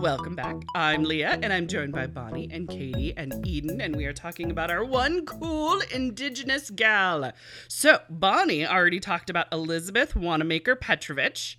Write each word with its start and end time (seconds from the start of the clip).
Welcome 0.00 0.36
back. 0.36 0.56
I'm 0.74 1.04
Leah, 1.04 1.38
and 1.42 1.52
I'm 1.52 1.66
joined 1.66 1.92
by 1.92 2.06
Bonnie 2.06 2.48
and 2.52 2.68
Katie 2.68 3.14
and 3.16 3.46
Eden, 3.46 3.80
and 3.80 3.96
we 3.96 4.04
are 4.04 4.12
talking 4.12 4.50
about 4.50 4.70
our 4.70 4.84
one 4.84 5.24
cool 5.24 5.80
Indigenous 5.92 6.68
gal. 6.68 7.32
So, 7.66 8.00
Bonnie 8.10 8.66
already 8.66 9.00
talked 9.00 9.30
about 9.30 9.46
Elizabeth 9.50 10.14
Wanamaker 10.14 10.76
Peratrovich, 10.76 11.56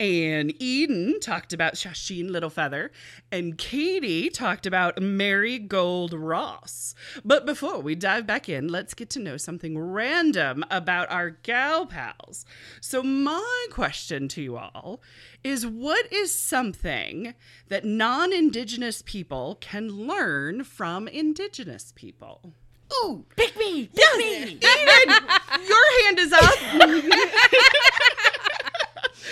and 0.00 0.54
Eden 0.60 1.18
talked 1.20 1.52
about 1.52 1.74
Sacheen 1.74 2.30
Littlefeather, 2.30 2.90
and 3.32 3.58
Katie 3.58 4.30
talked 4.30 4.66
about 4.66 5.02
Mary 5.02 5.58
Gold 5.58 6.12
Ross. 6.12 6.94
But 7.24 7.44
before 7.44 7.80
we 7.80 7.94
dive 7.94 8.26
back 8.26 8.48
in, 8.48 8.68
let's 8.68 8.94
get 8.94 9.10
to 9.10 9.18
know 9.18 9.36
something 9.36 9.78
random 9.78 10.64
about 10.70 11.10
our 11.10 11.30
gal 11.30 11.86
pals. 11.86 12.44
So, 12.80 13.02
my 13.02 13.66
question 13.70 14.28
to 14.28 14.42
you 14.42 14.56
all 14.56 15.00
is 15.42 15.66
what 15.66 16.12
is 16.12 16.32
something 16.34 17.34
that 17.68 17.84
non 17.84 18.32
Indigenous 18.32 19.02
people 19.02 19.58
can 19.60 19.88
learn 20.06 20.62
from 20.64 21.08
Indigenous 21.08 21.92
people? 21.96 22.52
Ooh, 23.04 23.24
pick 23.36 23.56
me, 23.58 23.86
pick 23.94 24.16
me. 24.16 24.42
Eden, 24.42 24.60
your 25.68 26.02
hand 26.04 26.18
is 26.18 26.32
up. 26.32 26.54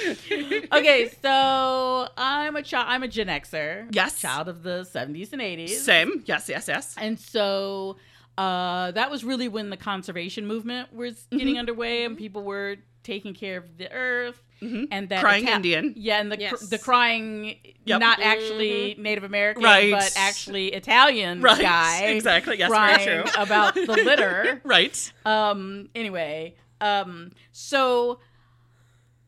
okay, 0.73 1.11
so 1.23 2.09
I'm 2.17 2.57
a 2.57 2.63
child. 2.63 2.87
I'm 2.89 3.03
a 3.03 3.09
Gen 3.09 3.29
Xer. 3.29 3.89
Yes. 3.95 4.21
child 4.21 4.49
of 4.49 4.63
the 4.63 4.83
70s 4.93 5.33
and 5.33 5.43
80s. 5.43 5.71
Same. 5.71 6.23
Yes, 6.27 6.49
yes, 6.49 6.69
yes. 6.69 6.95
And 6.99 7.19
so 7.19 7.97
uh, 8.39 8.91
that 8.93 9.11
was 9.11 9.25
really 9.25 9.49
when 9.49 9.71
the 9.71 9.77
conservation 9.77 10.47
movement 10.47 10.93
was 10.93 11.15
Mm-hmm. 11.15 11.39
getting 11.39 11.59
underway, 11.59 12.05
and 12.05 12.17
people 12.17 12.43
were 12.43 12.77
taking 13.03 13.35
care 13.35 13.57
of 13.59 13.79
the 13.79 13.91
earth. 13.93 14.43
And 14.61 14.89
that 14.91 14.91
Mm-hmm. 15.01 15.21
Crying 15.21 15.49
Indian. 15.49 15.93
yeah, 15.97 16.19
and 16.19 16.33
the 16.33 16.39
Yes. 16.41 16.51
cr- 16.59 16.65
the 16.65 16.79
crying, 16.79 17.57
Yep. 17.85 18.01
not 18.01 18.21
actually 18.21 18.97
Native 18.99 19.23
American, 19.25 19.63
Right. 19.63 19.91
but 19.93 20.13
actually 20.17 20.69
Italian 20.73 21.43
Right, 21.43 21.61
guy, 21.61 22.05
exactly. 22.07 22.59
Yes, 22.59 22.71
very 22.71 22.95
crying 22.95 23.23
true. 23.25 23.33
about 23.43 23.75
the 23.75 23.83
litter. 23.87 24.61
Right. 24.65 25.13
um 25.27 25.89
anyway 25.95 26.55
um 26.81 27.33
so 27.53 28.19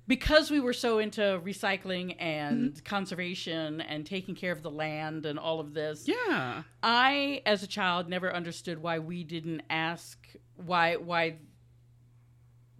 because 0.09 0.51
we 0.51 0.59
were 0.59 0.73
so 0.73 0.98
into 0.98 1.20
recycling 1.45 2.17
and 2.19 2.70
Mm-hmm. 2.73 2.84
conservation 2.84 3.81
and 3.83 4.05
taking 4.06 4.34
care 4.34 4.50
of 4.53 4.62
the 4.62 4.70
land 4.70 5.25
and 5.27 5.39
all 5.39 5.61
of 5.61 5.75
this 5.75 6.09
Yeah. 6.09 6.62
i 6.83 7.42
as 7.47 7.62
a 7.62 7.67
child 7.69 8.09
never 8.09 8.33
understood 8.34 8.83
why 8.83 8.98
we 8.98 9.23
didn't 9.23 9.62
ask 9.70 10.19
why 10.56 10.97
why 10.97 11.37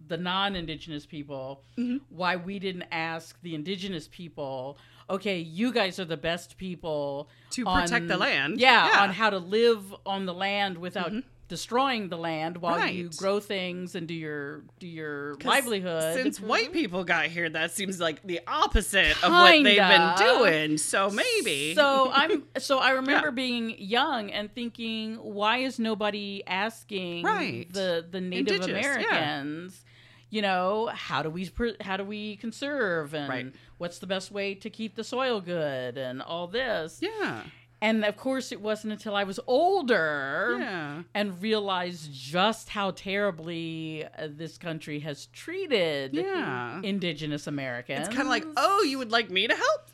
the 0.07 0.17
non-indigenous 0.17 1.05
people 1.05 1.63
Mm-hmm. 1.77 1.97
why 2.09 2.35
we 2.35 2.59
didn't 2.59 2.85
ask 2.91 3.39
the 3.41 3.53
indigenous 3.55 4.07
people 4.07 4.77
okay 5.09 5.39
you 5.39 5.71
guys 5.71 5.99
are 5.99 6.05
the 6.05 6.17
best 6.17 6.57
people 6.57 7.29
To 7.51 7.63
protect 7.63 8.07
the 8.07 8.17
land. 8.17 8.59
yeah, 8.59 8.85
Yeah. 8.85 8.91
Mm-hmm. 8.91 9.01
on 9.03 9.09
how 9.11 9.29
to 9.29 9.37
live 9.39 9.83
on 10.05 10.25
the 10.25 10.33
land 10.33 10.77
without 10.77 11.11
destroying 11.49 12.07
the 12.07 12.17
land 12.17 12.57
while 12.57 12.87
you 12.87 13.09
grow 13.17 13.41
things 13.41 13.95
and 13.95 14.07
do 14.07 14.13
your 14.13 14.61
do 14.79 14.87
your 14.87 15.35
livelihood 15.43 16.13
Since 16.15 16.39
white 16.39 16.71
people 16.71 17.03
got 17.03 17.25
here, 17.25 17.49
that 17.49 17.71
seems 17.71 17.99
like 17.99 18.21
the 18.23 18.39
opposite 18.47 19.21
of 19.23 19.31
what 19.31 19.51
they've 19.63 19.77
been 19.77 20.13
doing. 20.17 20.77
So 20.77 21.09
maybe. 21.09 21.75
So 21.75 22.09
I'm 22.13 22.43
so 22.59 22.79
I 22.79 22.91
remember 22.91 23.27
Yeah. 23.27 23.31
being 23.31 23.75
young 23.77 24.31
and 24.31 24.53
thinking, 24.53 25.15
why 25.15 25.57
is 25.57 25.77
nobody 25.79 26.41
asking 26.47 27.25
Right. 27.25 27.67
the 27.73 28.05
the 28.09 28.21
Native 28.21 28.53
Indigenous, 28.61 28.85
yeah. 28.85 28.93
Americans? 29.17 29.83
You 30.31 30.43
know, 30.43 30.91
how 30.93 31.23
do 31.23 31.31
we 31.31 31.49
pr- 31.49 31.81
how 31.81 31.97
do 31.97 32.03
we 32.03 32.35
conserve 32.35 33.15
and 33.15 33.27
Right. 33.27 33.51
what's 33.79 33.97
the 33.97 34.05
best 34.05 34.31
way 34.31 34.53
to 34.53 34.69
keep 34.69 34.93
the 34.95 35.03
soil 35.03 35.41
good 35.41 35.97
and 35.97 36.21
all 36.21 36.45
this? 36.47 36.99
yeah. 37.01 37.41
And 37.81 38.03
of 38.03 38.17
course, 38.17 38.51
it 38.51 38.59
wasn't 38.59 38.91
until 38.93 39.15
I 39.15 39.23
was 39.23 39.39
older 39.47 40.57
Yeah. 40.59 41.03
and 41.13 41.41
realized 41.41 42.11
just 42.13 42.67
how 42.69 42.91
terribly 42.91 44.03
uh, 44.17 44.27
this 44.29 44.57
country 44.57 44.99
has 44.99 45.27
treated 45.27 46.13
Yeah. 46.13 46.81
indigenous 46.83 47.47
Americans. 47.47 47.99
It's 48.07 48.09
kind 48.09 48.21
of 48.27 48.27
like, 48.27 48.45
oh, 48.57 48.83
you 48.83 48.97
would 48.97 49.11
like 49.11 49.29
me 49.29 49.47
to 49.47 49.55
help? 49.55 49.81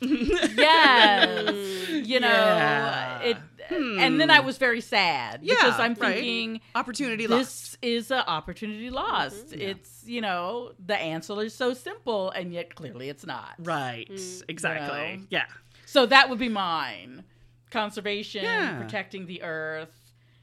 yes, 0.56 1.88
you 1.90 2.20
know, 2.20 2.28
Yeah. 2.28 3.20
it. 3.20 3.36
And 3.70 4.20
then 4.20 4.30
I 4.30 4.40
was 4.40 4.58
very 4.58 4.80
sad 4.80 5.40
because 5.42 5.78
I'm 5.80 5.94
right. 5.94 6.14
thinking 6.16 6.60
Opportunity 6.74 7.26
lost. 7.26 7.72
this 7.72 7.78
is 7.82 8.10
an 8.12 8.22
opportunity 8.26 8.90
lost. 8.90 9.52
It's 9.52 10.04
you 10.06 10.20
know 10.20 10.72
the 10.84 10.96
answer 10.96 11.40
is 11.42 11.52
so 11.54 11.74
simple 11.74 12.30
and 12.30 12.52
yet 12.52 12.74
clearly 12.76 13.08
it's 13.08 13.26
not. 13.26 13.54
Right. 13.58 14.08
Exactly. 14.48 14.98
Mm, 14.98 15.10
You 15.12 15.16
know? 15.18 15.26
Yeah. 15.30 15.44
So 15.84 16.06
that 16.06 16.30
would 16.30 16.38
be 16.38 16.48
mine: 16.48 17.24
conservation, 17.70 18.44
Yeah. 18.44 18.80
protecting 18.80 19.26
the 19.26 19.42
earth. 19.42 20.02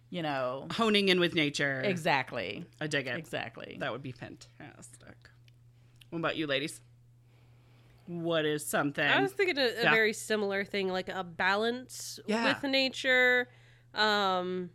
You 0.09 0.21
know, 0.21 0.67
Honing 0.73 1.09
in 1.09 1.19
with 1.19 1.33
nature. 1.33 1.81
exactly, 1.83 2.65
I 2.79 2.85
dig 2.85 3.07
it. 3.07 3.17
exactly. 3.17 3.77
That 3.79 3.91
would 3.91 4.03
be 4.03 4.11
fantastic. 4.11 5.15
What 6.11 6.19
about 6.19 6.37
you, 6.37 6.45
ladies? 6.45 6.81
What 8.05 8.45
is 8.45 8.63
something? 8.65 9.03
I 9.03 9.21
was 9.21 9.31
thinking 9.31 9.57
a, 9.57 9.61
a 9.65 9.83
Yeah. 9.83 9.91
very 9.91 10.13
similar 10.13 10.65
thing, 10.65 10.89
like 10.89 11.09
a 11.09 11.23
balance 11.23 12.19
Yeah. 12.27 12.45
with 12.61 12.69
nature. 12.69 13.47
Um, 13.95 14.69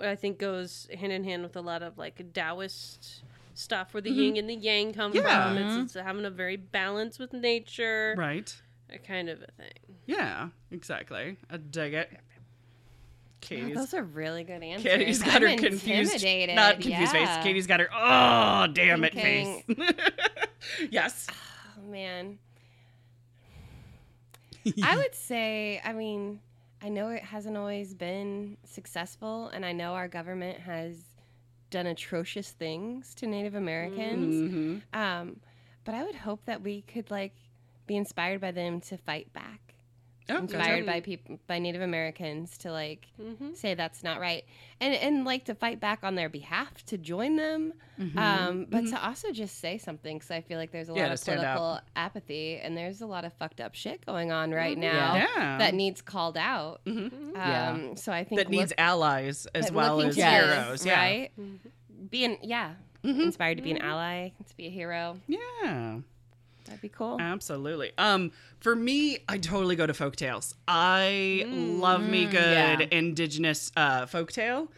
I 0.00 0.14
think 0.14 0.38
goes 0.38 0.86
hand 0.96 1.12
in 1.12 1.24
hand 1.24 1.42
with 1.42 1.56
a 1.56 1.60
lot 1.62 1.82
of 1.82 1.98
like 1.98 2.22
Taoist 2.32 3.24
stuff, 3.54 3.92
where 3.92 4.00
the 4.00 4.10
yin 4.10 4.36
and 4.36 4.48
the 4.48 4.54
yang 4.54 4.92
come 4.92 5.12
Mm-hmm. 5.12 5.26
Yeah. 5.26 5.48
from. 5.48 5.58
It's, 5.58 5.94
it's 5.96 6.04
having 6.04 6.24
a 6.24 6.30
very 6.30 6.56
balance 6.56 7.18
with 7.18 7.32
nature, 7.32 8.14
right. 8.16 8.54
A 8.92 8.98
kind 8.98 9.28
of 9.28 9.40
a 9.42 9.50
thing. 9.52 9.96
Yeah. 10.06 10.48
Exactly. 10.70 11.36
I 11.50 11.56
dig 11.56 11.94
it. 11.94 12.10
Katie's, 13.40 13.74
Those 13.74 13.94
are 13.94 14.02
really 14.02 14.44
good 14.44 14.62
answers. 14.62 14.82
Katie's 14.92 15.22
got 15.22 15.36
I'm 15.36 15.42
her 15.50 15.56
confused, 15.56 16.22
not 16.54 16.74
confused 16.80 17.12
face. 17.12 17.26
yeah. 17.26 17.42
Katie's 17.42 17.66
got 17.66 17.80
her. 17.80 17.88
Oh, 17.94 18.66
damn 18.72 19.02
it, 19.04 19.14
face. 19.14 19.64
Yes. 20.90 21.26
Oh 21.78 21.90
man. 21.90 22.38
I 24.82 24.96
would 24.96 25.14
say, 25.14 25.80
I 25.82 25.94
mean, 25.94 26.40
I 26.82 26.90
know 26.90 27.08
it 27.08 27.22
hasn't 27.22 27.56
always 27.56 27.94
been 27.94 28.58
successful, 28.64 29.48
and 29.48 29.64
I 29.64 29.72
know 29.72 29.94
our 29.94 30.06
government 30.08 30.58
has 30.60 30.96
done 31.70 31.86
atrocious 31.86 32.50
things 32.50 33.14
to 33.16 33.26
Native 33.26 33.54
Americans. 33.54 34.52
Mhm. 34.52 34.98
Um, 34.98 35.40
but 35.84 35.94
I 35.94 36.04
would 36.04 36.14
hope 36.14 36.44
that 36.44 36.62
we 36.62 36.82
could 36.82 37.10
like 37.10 37.34
be 37.90 37.96
inspired 37.96 38.40
by 38.40 38.52
them 38.52 38.80
to 38.82 38.96
fight 38.96 39.32
back. 39.32 39.60
Oh, 40.28 40.36
inspired 40.36 40.86
by 40.86 41.00
people 41.00 41.40
by 41.48 41.58
Native 41.58 41.82
Americans 41.82 42.56
to 42.58 42.70
like 42.70 43.08
Mhm. 43.20 43.56
say 43.56 43.74
that's 43.74 44.04
not 44.04 44.20
right, 44.20 44.44
and 44.80 44.94
and 44.94 45.24
like 45.24 45.46
to 45.46 45.56
fight 45.56 45.80
back 45.80 46.04
on 46.04 46.14
their 46.14 46.28
behalf 46.28 46.84
to 46.86 46.96
join 46.96 47.34
them, 47.34 47.72
Mm-hmm. 47.98 48.16
um, 48.18 48.66
but 48.70 48.86
to 48.86 49.04
also 49.04 49.32
just 49.32 49.58
say 49.58 49.76
something 49.76 50.16
because 50.18 50.30
I 50.30 50.40
feel 50.40 50.56
like 50.56 50.70
there's 50.70 50.88
a 50.88 50.92
Yeah, 50.94 51.02
lot 51.04 51.12
of 51.12 51.18
stand 51.18 51.40
up. 51.40 51.56
political 51.56 51.80
apathy 51.96 52.58
and 52.58 52.76
there's 52.76 53.00
a 53.00 53.06
lot 53.08 53.24
of 53.24 53.32
fucked 53.34 53.60
up 53.60 53.74
shit 53.74 54.06
going 54.06 54.30
on 54.30 54.52
right 54.52 54.78
now 54.78 55.16
Yeah. 55.16 55.58
that 55.58 55.74
needs 55.74 56.00
called 56.00 56.36
out. 56.36 56.80
Mhm. 56.86 57.12
Um, 57.12 57.34
Yeah. 57.34 57.94
So 57.96 58.12
I 58.12 58.22
think 58.22 58.38
that 58.40 58.48
needs 58.50 58.72
allies 58.78 59.46
as 59.52 59.72
well 59.72 60.00
as 60.00 60.14
to 60.14 60.24
heroes. 60.24 60.86
Yeah. 60.86 60.94
right? 61.00 61.30
Being 62.08 62.38
yeah, 62.42 62.74
inspired 63.02 63.56
to 63.56 63.64
be 63.64 63.72
an 63.72 63.78
ally, 63.82 64.28
to 64.48 64.56
be 64.56 64.66
a 64.68 64.70
hero. 64.70 65.18
Yeah. 65.26 65.98
That'd 66.70 66.82
be 66.82 66.88
cool. 66.88 67.16
Absolutely. 67.20 67.90
Um, 67.98 68.30
for 68.60 68.76
me, 68.76 69.18
I 69.28 69.38
totally 69.38 69.74
go 69.74 69.88
to 69.88 69.92
folktales. 69.92 70.54
I 70.68 71.44
love 71.48 72.08
me 72.08 72.26
good 72.26 72.80
yeah. 72.80 72.86
indigenous 72.92 73.72
uh, 73.76 74.06
folktale. 74.06 74.68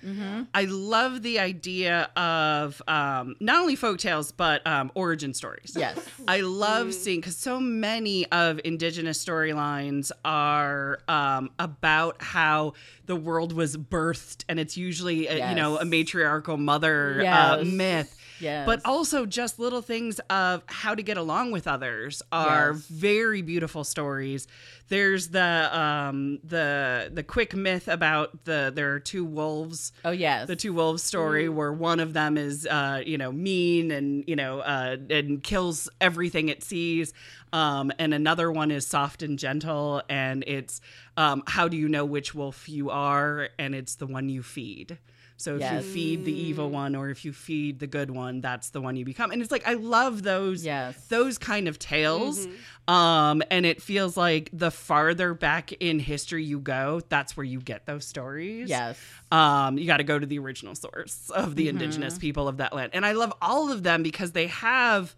I 0.54 0.64
love 0.64 1.20
the 1.20 1.38
idea 1.38 2.08
of 2.16 2.80
um, 2.88 3.36
not 3.40 3.60
only 3.60 3.76
folktales 3.76 4.32
but 4.34 4.66
um, 4.66 4.90
origin 4.94 5.34
stories. 5.34 5.74
Yes. 5.76 5.98
I 6.26 6.40
love 6.40 6.94
seeing 6.94 7.20
because 7.20 7.36
so 7.36 7.60
many 7.60 8.24
of 8.32 8.58
indigenous 8.64 9.22
storylines 9.22 10.12
are 10.24 11.00
um, 11.08 11.50
about 11.58 12.22
how 12.22 12.72
the 13.04 13.16
world 13.16 13.52
was 13.52 13.76
birthed, 13.76 14.44
and 14.48 14.58
it's 14.58 14.78
usually 14.78 15.26
a, 15.26 15.50
you 15.50 15.54
know 15.54 15.76
a 15.76 15.84
matriarchal 15.84 16.56
mother 16.56 17.22
uh, 17.26 17.62
myth. 17.66 18.16
Yes. 18.42 18.66
but 18.66 18.80
also 18.84 19.24
just 19.24 19.58
little 19.58 19.82
things 19.82 20.18
of 20.28 20.62
how 20.66 20.94
to 20.94 21.02
get 21.02 21.16
along 21.16 21.52
with 21.52 21.66
others 21.68 22.22
are 22.32 22.72
Yes. 22.72 22.86
very 22.88 23.40
beautiful 23.42 23.84
stories. 23.84 24.46
There's 24.88 25.28
the 25.28 25.70
um 25.78 26.38
the 26.44 27.10
the 27.14 27.22
quick 27.22 27.54
myth 27.54 27.88
about 27.88 28.44
the 28.44 28.70
there 28.74 28.92
are 28.92 29.00
two 29.00 29.24
wolves 29.24 29.92
oh 30.04 30.10
yes. 30.10 30.48
the 30.48 30.56
two 30.56 30.72
wolves 30.74 31.02
story 31.02 31.48
where 31.48 31.72
one 31.72 31.98
of 32.00 32.12
them 32.12 32.36
is 32.36 32.66
uh 32.66 33.00
you 33.06 33.16
know 33.16 33.32
mean 33.32 33.90
and 33.90 34.24
you 34.26 34.36
know 34.36 34.60
uh 34.60 34.96
and 35.08 35.42
kills 35.42 35.88
everything 36.00 36.48
it 36.50 36.62
sees 36.62 37.14
um 37.54 37.90
and 37.98 38.12
another 38.12 38.50
one 38.52 38.70
is 38.70 38.86
soft 38.86 39.22
and 39.22 39.38
gentle 39.38 40.02
and 40.10 40.44
it's 40.46 40.80
um 41.16 41.42
how 41.46 41.68
do 41.68 41.76
you 41.76 41.88
know 41.88 42.04
which 42.04 42.34
wolf 42.34 42.68
you 42.68 42.90
are 42.90 43.48
and 43.58 43.74
it's 43.74 43.94
the 43.94 44.06
one 44.06 44.28
you 44.28 44.42
feed 44.42 44.98
so 45.36 45.54
if 45.56 45.60
Yes. 45.60 45.72
you 45.72 45.80
feed 45.82 46.24
the 46.24 46.32
evil 46.32 46.70
one 46.70 46.94
or 46.94 47.10
if 47.10 47.24
you 47.24 47.32
feed 47.32 47.78
the 47.78 47.86
good 47.86 48.10
one 48.10 48.40
that's 48.40 48.70
the 48.70 48.80
one 48.80 48.96
you 48.96 49.04
become 49.04 49.30
and 49.30 49.42
it's 49.42 49.50
like 49.50 49.66
i 49.66 49.74
love 49.74 50.22
those 50.22 50.64
Yes. 50.64 50.96
those 51.08 51.38
kind 51.38 51.68
of 51.68 51.78
tales 51.78 52.46
um 52.88 53.42
and 53.50 53.64
it 53.66 53.80
feels 53.82 54.16
like 54.16 54.50
the 54.52 54.70
farther 54.70 55.34
back 55.34 55.72
in 55.74 55.98
history 55.98 56.44
you 56.44 56.58
go 56.60 57.00
that's 57.08 57.36
where 57.36 57.44
you 57.44 57.60
get 57.60 57.86
those 57.86 58.06
stories 58.06 58.68
Yes. 58.68 58.98
um, 59.30 59.78
you 59.78 59.86
got 59.86 59.96
to 59.98 60.04
go 60.04 60.18
to 60.18 60.26
the 60.26 60.38
original 60.38 60.74
source 60.74 61.30
of 61.34 61.56
the 61.56 61.62
Mm-hmm. 61.62 61.70
indigenous 61.70 62.18
people 62.18 62.48
of 62.48 62.58
that 62.58 62.74
land. 62.74 62.90
And 62.92 63.06
I 63.06 63.12
love 63.12 63.32
all 63.40 63.72
of 63.72 63.82
them 63.82 64.02
because 64.02 64.32
they 64.32 64.48
have, 64.48 65.14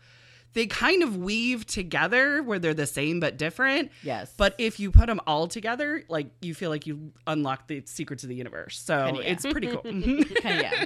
they 0.55 0.67
kind 0.67 1.03
of 1.03 1.17
weave 1.17 1.67
together 1.67 2.43
where 2.43 2.59
they're 2.59 2.75
the 2.75 2.87
same 2.87 3.21
but 3.21 3.37
different. 3.37 3.91
Yes. 4.03 4.33
But 4.37 4.55
if 4.59 4.81
you 4.81 4.91
put 4.91 5.07
them 5.07 5.21
all 5.27 5.47
together, 5.49 6.03
like 6.09 6.29
you 6.41 6.55
feel 6.55 6.71
like 6.71 6.87
you 6.87 7.13
unlock 7.27 7.67
the 7.69 7.83
secrets 7.87 8.23
of 8.23 8.29
the 8.29 8.35
universe. 8.37 8.81
So 8.81 9.07
Kinda, 9.07 9.23
yeah. 9.23 9.31
it's 9.31 9.45
pretty 9.45 9.67
cool. 9.69 9.83
Mm-hmm. 9.95 10.35
Kind 10.35 10.59
of 10.59 10.63
yeah. 10.73 10.85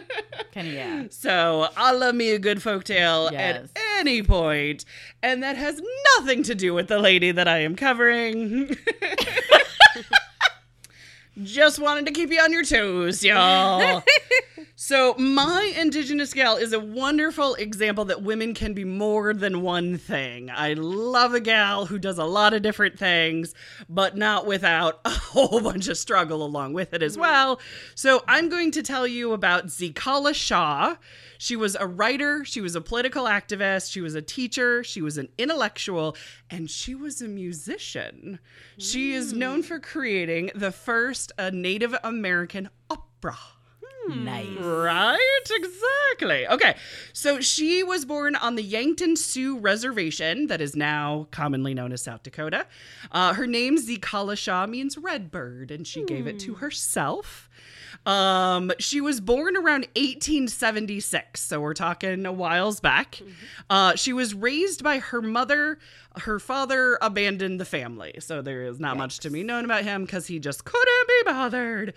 Kind 0.53 0.69
of 0.69 0.75
yeah. 0.75 1.05
so 1.11 1.69
I 1.77 1.93
love 1.93 2.15
me 2.15 2.31
a 2.31 2.39
good 2.39 2.59
folktale 2.59 3.31
Yes. 3.31 3.69
at 3.77 3.83
any 4.01 4.23
point, 4.23 4.85
and 5.23 5.43
that 5.43 5.57
has 5.57 5.81
nothing 6.19 6.43
to 6.45 6.55
do 6.55 6.75
with 6.75 6.89
the 6.89 6.99
lady 6.99 7.31
that 7.31 7.47
I 7.49 7.59
am 7.59 7.77
covering. 7.77 8.77
Just 11.43 11.79
wanted 11.79 12.07
to 12.07 12.13
keep 12.13 12.31
you 12.31 12.41
on 12.41 12.53
your 12.53 12.65
toes, 12.65 13.23
y'all. 13.23 14.03
so, 14.81 15.15
my 15.15 15.73
Indigenous 15.77 16.33
gal 16.33 16.57
is 16.57 16.73
a 16.73 16.79
wonderful 16.79 17.57
example 17.57 18.05
that 18.05 18.23
women 18.23 18.55
can 18.55 18.75
be 18.75 18.85
more 18.85 19.35
than 19.35 19.63
one 19.63 19.99
thing. 19.99 20.51
I 20.51 20.75
love 20.75 21.35
a 21.35 21.41
gal 21.41 21.87
who 21.87 21.99
does 21.99 22.17
a 22.17 22.25
lot 22.25 22.55
of 22.55 22.63
different 22.63 22.97
things, 22.97 23.57
but 23.89 24.17
not 24.17 24.47
without 24.47 25.01
a 25.05 25.11
whole 25.11 25.61
bunch 25.61 25.89
of 25.89 25.99
struggle 25.99 26.45
along 26.45 26.75
with 26.75 26.95
it 26.95 27.03
as 27.03 27.19
well. 27.19 27.59
So, 27.97 28.23
I'm 28.29 28.49
going 28.49 28.71
to 28.71 28.85
tell 28.85 29.05
you 29.05 29.33
about 29.33 29.67
Zitkala-Ša. 29.67 30.99
She 31.39 31.57
was 31.57 31.75
a 31.75 31.85
writer, 31.85 32.45
she 32.45 32.61
was 32.61 32.77
a 32.77 32.81
political 32.81 33.25
activist, 33.25 33.91
she 33.91 34.01
was 34.01 34.15
a 34.15 34.23
teacher, 34.23 34.85
she 34.85 35.03
was 35.03 35.19
an 35.19 35.29
intellectual, 35.39 36.15
and 36.51 36.71
she 36.71 36.95
was 36.95 37.21
a 37.21 37.27
musician. 37.27 38.39
She 38.79 39.13
is 39.13 39.33
known 39.33 39.65
for 39.65 39.81
creating 39.81 40.53
the 40.55 40.71
first 40.71 41.33
uh, 41.37 41.51
Native 41.53 41.97
American 42.05 42.71
opera. 42.89 43.58
Nice. 44.09 44.59
Right? 44.59 45.41
Exactly. 45.51 46.47
Okay. 46.49 46.75
So 47.13 47.41
she 47.41 47.83
was 47.83 48.05
born 48.05 48.37
on 48.37 48.55
the 48.57 48.63
Yankton 48.63 49.17
Sioux 49.17 49.59
Reservation, 49.59 50.47
that 50.49 50.61
is 50.61 50.75
now 50.75 51.29
commonly 51.31 51.75
known 51.75 51.93
as 51.93 52.03
South 52.03 52.23
Dakota. 52.23 52.67
Uh, 53.13 53.35
her 53.35 53.47
name, 53.47 53.77
Zitkala-Ša, 53.79 54.69
means 54.69 54.97
red 54.99 55.31
bird, 55.31 55.71
and 55.71 55.87
she 55.87 56.05
gave 56.05 56.27
it 56.27 56.39
to 56.41 56.55
herself. 56.55 57.48
Um, 58.07 58.73
she 58.79 59.01
was 59.01 59.21
born 59.21 59.57
around 59.57 59.87
1876, 59.97 61.41
so 61.41 61.61
we're 61.61 61.75
talking 61.75 62.25
a 62.25 62.33
whiles 62.33 62.81
back. 62.81 63.21
Uh, 63.69 63.95
she 63.97 64.13
was 64.13 64.35
raised 64.35 64.83
by 64.83 64.99
her 64.99 65.21
mother. 65.21 65.79
Her 66.23 66.39
father 66.39 66.99
abandoned 67.03 67.61
the 67.61 67.65
family, 67.65 68.15
so 68.21 68.41
there 68.43 68.63
is 68.65 68.81
not 68.81 68.97
much 68.97 69.21
to 69.21 69.31
be 69.31 69.43
known 69.45 69.65
about 69.65 69.85
him 69.85 70.05
because 70.05 70.27
he 70.27 70.39
just 70.39 70.65
couldn't 70.65 71.09
be 71.09 71.23
bothered. 71.27 71.95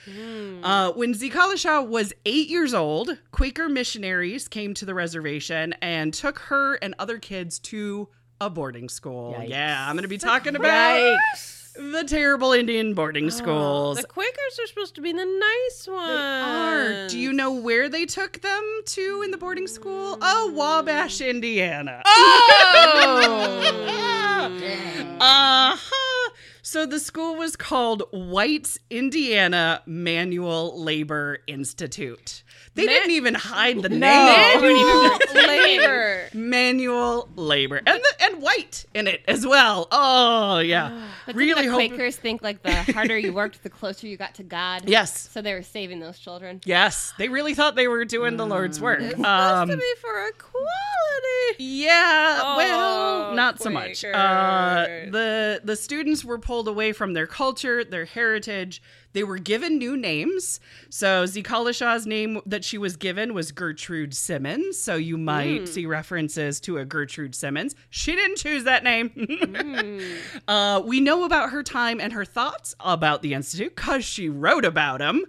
Uh, 0.64 0.92
when 0.92 1.14
Zitkala-Ša 1.14 1.88
was 1.88 2.14
eight 2.26 2.50
years 2.50 2.74
old, 2.74 3.18
Quaker 3.32 3.70
missionaries 3.70 4.48
came 4.48 4.74
to 4.76 4.86
the 4.86 4.94
reservation 4.94 5.74
and 5.82 6.14
took 6.14 6.40
her 6.40 6.76
and 6.76 6.94
other 7.00 7.18
kids 7.20 7.58
to 7.60 8.10
a 8.42 8.50
boarding 8.50 8.90
school. 8.90 9.36
Yikes. 9.40 9.50
Yeah, 9.50 9.88
I'm 9.88 9.96
going 9.96 10.02
to 10.04 10.10
be 10.10 10.18
talking 10.18 10.56
about 10.56 11.18
the 11.76 12.04
terrible 12.08 12.52
Indian 12.54 12.94
boarding 12.96 13.30
schools. 13.30 13.98
The 14.02 14.08
Quakers 14.08 14.60
are 14.62 14.68
supposed 14.68 14.96
to 14.96 15.02
be 15.02 15.14
the 15.14 15.24
nice 15.26 15.88
ones. 15.88 16.20
are. 16.20 17.08
Do 17.08 17.20
you 17.20 17.32
know 17.34 17.54
where 17.54 17.88
they 17.88 18.06
took 18.06 18.42
them 18.42 18.82
to 18.88 19.22
in 19.24 19.30
the 19.32 19.38
boarding 19.38 19.68
school? 19.68 20.18
Oh, 20.22 20.52
Wabash, 20.56 21.22
Indiana. 21.22 22.02
Oh. 22.06 23.78
Uh 25.24 25.76
huh. 25.78 26.11
So 26.64 26.86
the 26.86 27.00
school 27.00 27.36
was 27.36 27.56
called 27.56 28.04
White's 28.12 28.78
Indiana 28.90 29.82
Manual 29.86 30.80
Labor 30.82 31.40
Institute. 31.48 32.44
They 32.76 32.86
Ma- 32.86 32.92
didn't 32.92 33.12
even 33.12 33.34
hide 33.34 33.82
the 33.82 33.90
name. 33.90 34.00
Manual 34.00 35.20
labor. 35.34 36.30
Manual 36.34 37.30
labor, 37.36 37.78
and 37.86 38.00
the, 38.02 38.14
and 38.24 38.42
white 38.42 38.86
in 38.94 39.08
it 39.08 39.22
as 39.28 39.46
well. 39.46 39.88
Oh 39.92 40.60
yeah, 40.60 41.08
But 41.26 41.36
really 41.36 41.64
didn't 41.64 41.72
hope. 41.72 41.80
Quakers 41.90 42.16
think 42.16 42.42
like 42.42 42.62
the 42.64 42.74
harder 42.94 43.18
you 43.18 43.34
worked, 43.34 43.64
the 43.64 43.70
closer 43.70 44.08
you 44.08 44.16
got 44.16 44.36
to 44.36 44.44
God. 44.44 44.88
Yes, 44.88 45.30
So 45.32 45.42
they 45.42 45.54
were 45.54 45.64
saving 45.64 46.00
those 46.00 46.18
children. 46.20 46.62
yes, 46.66 47.14
they 47.18 47.28
really 47.28 47.54
thought 47.56 47.76
they 47.76 47.88
were 47.90 48.06
doing 48.06 48.38
the 48.38 48.46
Lord's 48.46 48.80
work. 48.80 49.02
Supposed 49.02 49.26
Um, 49.26 49.68
to 49.70 49.76
be 49.78 49.94
for 50.00 50.28
equality. 50.28 50.68
Yeah, 51.58 52.56
well, 52.56 53.32
Oh, 53.32 53.34
not 53.34 53.62
so 53.62 53.70
much. 53.70 54.04
Uh, 54.06 54.86
the 55.10 55.60
the 55.64 55.76
students 55.76 56.24
were 56.24 56.38
pulled 56.52 56.68
away 56.68 56.92
from 56.92 57.14
their 57.14 57.28
culture, 57.28 57.82
their 57.82 58.04
heritage. 58.04 58.82
They 59.14 59.24
were 59.24 59.38
given 59.38 59.78
new 59.78 59.96
names. 59.96 60.60
So 60.90 61.24
Zitkala-Ša's 61.24 62.06
name 62.06 62.42
that 62.46 62.66
she 62.66 62.78
was 62.78 62.98
given 62.98 63.34
was 63.34 63.54
Gertrude 63.54 64.14
Simmons. 64.14 64.78
So 64.78 64.96
you 64.96 65.18
might 65.18 65.70
see 65.70 65.86
references 65.86 66.60
to 66.62 66.78
a 66.78 66.84
Gertrude 66.84 67.36
Simmons. 67.36 67.74
She 67.90 68.16
didn't 68.16 68.38
choose 68.38 68.66
that 68.66 68.84
name. 68.84 69.12
uh, 70.50 70.82
we 70.86 71.00
know 71.00 71.24
about 71.24 71.52
her 71.52 71.64
time 71.64 72.02
and 72.02 72.12
her 72.12 72.26
thoughts 72.26 72.76
about 72.82 73.22
the 73.22 73.34
institute 73.34 73.74
because 73.74 74.04
she 74.04 74.28
wrote 74.28 74.66
about 74.66 75.00
them. 75.00 75.24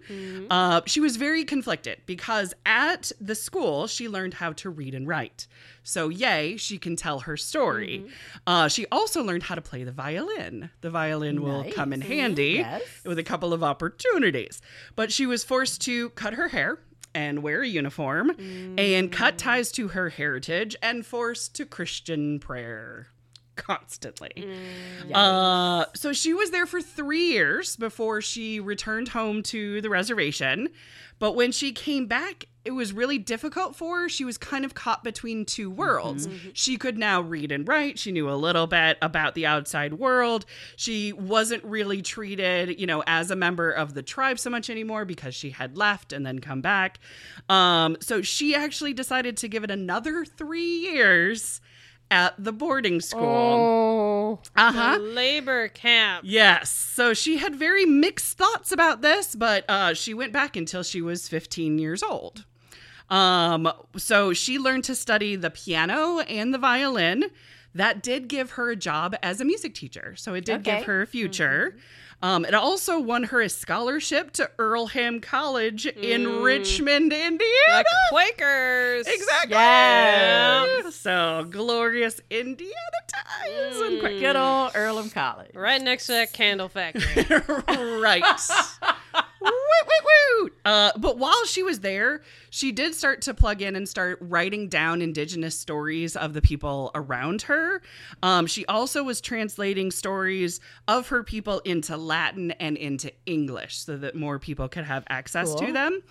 Uh, 0.50 0.80
she 0.86 0.98
was 0.98 1.16
very 1.16 1.44
conflicted 1.44 2.00
because 2.04 2.52
at 2.66 3.12
the 3.20 3.36
school 3.36 3.86
she 3.86 4.08
learned 4.08 4.34
how 4.34 4.52
to 4.54 4.70
read 4.70 4.92
and 4.92 5.06
write. 5.06 5.46
So, 5.82 6.08
yay, 6.08 6.56
she 6.56 6.78
can 6.78 6.96
tell 6.96 7.20
her 7.20 7.36
story. 7.36 8.04
Mm-hmm. 8.04 8.12
Uh, 8.46 8.68
she 8.68 8.86
also 8.92 9.22
learned 9.22 9.44
how 9.44 9.54
to 9.54 9.60
play 9.60 9.84
the 9.84 9.92
violin. 9.92 10.70
The 10.80 10.90
violin 10.90 11.42
will 11.42 11.64
come 11.72 11.92
in 11.92 12.00
mm-hmm. 12.00 12.08
handy 12.08 12.52
Yes. 12.58 12.82
with 13.04 13.18
a 13.18 13.24
couple 13.24 13.52
of 13.52 13.62
opportunities. 13.62 14.60
But 14.94 15.12
she 15.12 15.26
was 15.26 15.44
forced 15.44 15.80
to 15.82 16.10
cut 16.10 16.34
her 16.34 16.48
hair 16.48 16.78
and 17.14 17.42
wear 17.42 17.62
a 17.62 17.68
uniform 17.68 18.30
and 18.78 19.12
cut 19.12 19.34
mm. 19.34 19.38
ties 19.38 19.70
to 19.72 19.88
her 19.88 20.08
heritage 20.08 20.76
and 20.80 21.04
forced 21.04 21.54
to 21.56 21.66
Christian 21.66 22.38
prayer 22.38 23.08
constantly. 23.66 24.48
Uh, 25.14 25.84
so 25.94 26.12
she 26.12 26.34
was 26.34 26.50
there 26.50 26.66
for 26.66 26.80
three 26.80 27.28
years 27.30 27.76
before 27.76 28.20
she 28.20 28.60
returned 28.60 29.08
home 29.08 29.42
to 29.44 29.80
the 29.80 29.90
reservation. 29.90 30.68
But 31.18 31.36
when 31.36 31.52
she 31.52 31.70
came 31.70 32.06
back, 32.06 32.46
it 32.64 32.72
was 32.72 32.92
really 32.92 33.18
difficult 33.18 33.76
for 33.76 34.00
her. 34.00 34.08
She 34.08 34.24
was 34.24 34.36
kind 34.38 34.64
of 34.64 34.74
caught 34.74 35.04
between 35.04 35.44
two 35.44 35.70
worlds. 35.70 36.28
She 36.52 36.76
could 36.76 36.98
now 36.98 37.20
read 37.20 37.52
and 37.52 37.66
write. 37.66 37.98
She 37.98 38.10
knew 38.10 38.28
a 38.28 38.34
little 38.34 38.66
bit 38.66 38.98
about 39.00 39.36
the 39.36 39.46
outside 39.46 39.94
world. 39.94 40.46
She 40.74 41.12
wasn't 41.12 41.62
really 41.62 42.02
treated, 42.02 42.80
you 42.80 42.86
know, 42.86 43.04
as 43.06 43.30
a 43.30 43.36
member 43.36 43.70
of 43.70 43.94
the 43.94 44.02
tribe 44.02 44.40
so 44.40 44.50
much 44.50 44.68
anymore 44.68 45.04
because 45.04 45.34
she 45.34 45.50
had 45.50 45.76
left 45.76 46.12
and 46.12 46.26
then 46.26 46.40
come 46.40 46.60
back. 46.60 46.98
Um, 47.48 47.96
so 48.00 48.22
she 48.22 48.56
actually 48.56 48.92
decided 48.92 49.36
to 49.38 49.48
give 49.48 49.62
it 49.62 49.70
another 49.70 50.24
three 50.24 50.80
years 50.80 51.60
at 52.12 52.34
the 52.38 52.52
boarding 52.52 53.00
school. 53.00 54.38
Oh. 54.38 54.38
Uh 54.54 54.72
huh. 54.72 54.98
Labor 55.00 55.68
camp. 55.68 56.24
Yes. 56.28 56.70
So 56.70 57.14
she 57.14 57.38
had 57.38 57.56
very 57.56 57.84
mixed 57.86 58.36
thoughts 58.36 58.70
about 58.70 59.00
this, 59.00 59.34
but 59.34 59.64
uh, 59.68 59.94
she 59.94 60.12
went 60.14 60.32
back 60.32 60.54
until 60.56 60.82
she 60.82 61.00
was 61.00 61.26
15 61.28 61.78
years 61.78 62.02
old. 62.02 62.44
Um, 63.08 63.70
so 63.96 64.32
she 64.32 64.58
learned 64.58 64.84
to 64.84 64.94
study 64.94 65.36
the 65.36 65.50
piano 65.50 66.20
and 66.20 66.52
the 66.54 66.58
violin. 66.58 67.24
That 67.74 68.02
did 68.02 68.28
give 68.28 68.52
her 68.52 68.70
a 68.70 68.76
job 68.76 69.16
as 69.22 69.40
a 69.40 69.44
music 69.46 69.74
teacher. 69.74 70.14
So 70.16 70.34
it 70.34 70.44
did 70.44 70.60
Okay. 70.60 70.78
give 70.78 70.84
her 70.86 71.00
a 71.02 71.06
future. 71.06 71.76
Um, 72.22 72.44
it 72.44 72.54
also 72.54 73.00
won 73.00 73.24
her 73.24 73.40
a 73.40 73.48
scholarship 73.48 74.30
to 74.34 74.48
Earlham 74.58 75.20
College 75.20 75.86
in 75.86 76.40
Richmond, 76.42 77.12
Indiana. 77.12 77.40
The 77.66 77.84
Quakers. 78.10 79.06
Exactly. 79.08 79.52
Yeah. 79.56 80.90
So 80.90 81.44
glorious 81.50 82.20
Indiana 82.30 82.72
times. 83.12 83.76
and 83.80 84.00
quick- 84.00 84.20
Good 84.20 84.36
old 84.36 84.70
Earlham 84.76 85.10
College. 85.10 85.50
Right 85.54 85.82
next 85.82 86.06
to 86.06 86.12
that 86.12 86.32
candle 86.32 86.68
factory. 86.68 87.24
right. 88.00 88.22
Woo, 89.50 89.86
woo, 89.86 90.44
woo. 90.44 90.50
Uh, 90.64 90.92
but 90.96 91.18
while 91.18 91.44
she 91.46 91.62
was 91.62 91.80
there, 91.80 92.22
she 92.50 92.72
did 92.72 92.94
start 92.94 93.22
to 93.22 93.34
plug 93.34 93.62
in 93.62 93.74
and 93.76 93.88
start 93.88 94.18
writing 94.20 94.68
down 94.68 95.02
indigenous 95.02 95.58
stories 95.58 96.16
of 96.16 96.32
the 96.34 96.42
people 96.42 96.90
around 96.94 97.42
her. 97.42 97.82
Um, 98.22 98.46
she 98.46 98.64
also 98.66 99.02
was 99.02 99.20
translating 99.20 99.90
stories 99.90 100.60
of 100.86 101.08
her 101.08 101.22
people 101.24 101.60
into 101.60 101.96
Latin 101.96 102.52
and 102.52 102.76
into 102.76 103.12
English 103.26 103.78
so 103.78 103.96
that 103.96 104.14
more 104.14 104.38
people 104.38 104.68
could 104.68 104.84
have 104.84 105.04
access 105.08 105.54
to 105.56 105.72
them. 105.72 106.02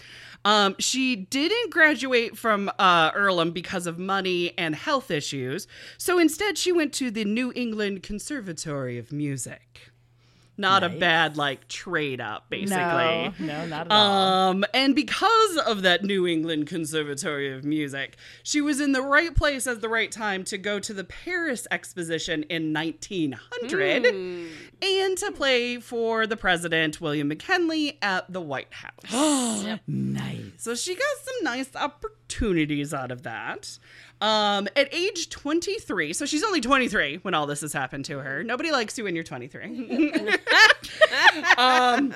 Um, 0.44 0.76
she 0.80 1.16
didn't 1.16 1.72
graduate 1.72 2.38
from 2.38 2.72
uh, 2.80 3.12
Earlham 3.14 3.52
because 3.52 3.88
of 3.88 4.00
money 4.00 4.58
and 4.58 4.76
health 4.76 5.12
issues. 5.12 5.68
So 5.98 6.18
instead, 6.20 6.58
she 6.58 6.72
went 6.72 6.94
to 6.94 7.12
the 7.12 7.26
New 7.26 7.54
England 7.56 8.04
Conservatory 8.04 8.98
of 8.98 9.12
Music. 9.12 9.91
Not 10.62 10.84
a 10.84 10.90
bad 10.90 11.36
like 11.38 11.68
trade 11.68 12.22
up, 12.22 12.50
basically. 12.50 12.78
No, 12.78 13.34
no, 13.40 13.66
not 13.66 13.88
at 13.88 13.92
all. 13.92 14.50
Um, 14.50 14.66
and 14.74 14.96
because 14.96 15.58
of 15.58 15.82
that 15.82 16.04
New 16.04 16.26
England 16.28 16.68
Conservatory 16.68 17.54
of 17.54 17.64
Music, 17.66 18.16
she 18.44 18.62
was 18.62 18.80
in 18.80 18.92
the 18.92 19.02
right 19.02 19.36
place 19.36 19.68
at 19.68 19.82
the 19.82 19.90
right 19.90 20.12
time 20.12 20.44
to 20.46 20.58
go 20.58 20.80
to 20.80 20.94
the 20.94 21.04
Paris 21.04 21.68
Exposition 21.72 22.44
in 22.44 22.72
1900 22.74 24.06
and 24.06 25.18
to 25.18 25.32
play 25.32 25.78
for 25.80 26.26
the 26.28 26.38
president, 26.38 27.02
William 27.02 27.28
McKinley, 27.28 27.98
at 28.02 28.32
the 28.32 28.42
White 28.42 28.74
House. 29.04 29.66
nice. 29.88 30.38
So 30.58 30.76
she 30.76 30.96
got 30.96 31.04
some 31.24 31.44
nice 31.44 31.76
opportunities 31.76 32.94
out 32.94 33.12
of 33.12 33.24
that. 33.24 33.78
Um, 34.22 34.68
at 34.76 34.94
age 34.94 35.30
23, 35.30 36.14
so 36.14 36.26
she's 36.28 36.44
only 36.44 36.62
23 36.62 37.18
when 37.24 37.34
all 37.34 37.48
this 37.48 37.62
has 37.62 37.74
happened 37.74 38.06
to 38.06 38.20
her. 38.20 38.44
Nobody 38.44 38.72
likes 38.72 38.98
you 38.98 39.04
when 39.06 39.16
you're 39.16 39.24
23. 39.24 40.30
um, 41.58 42.14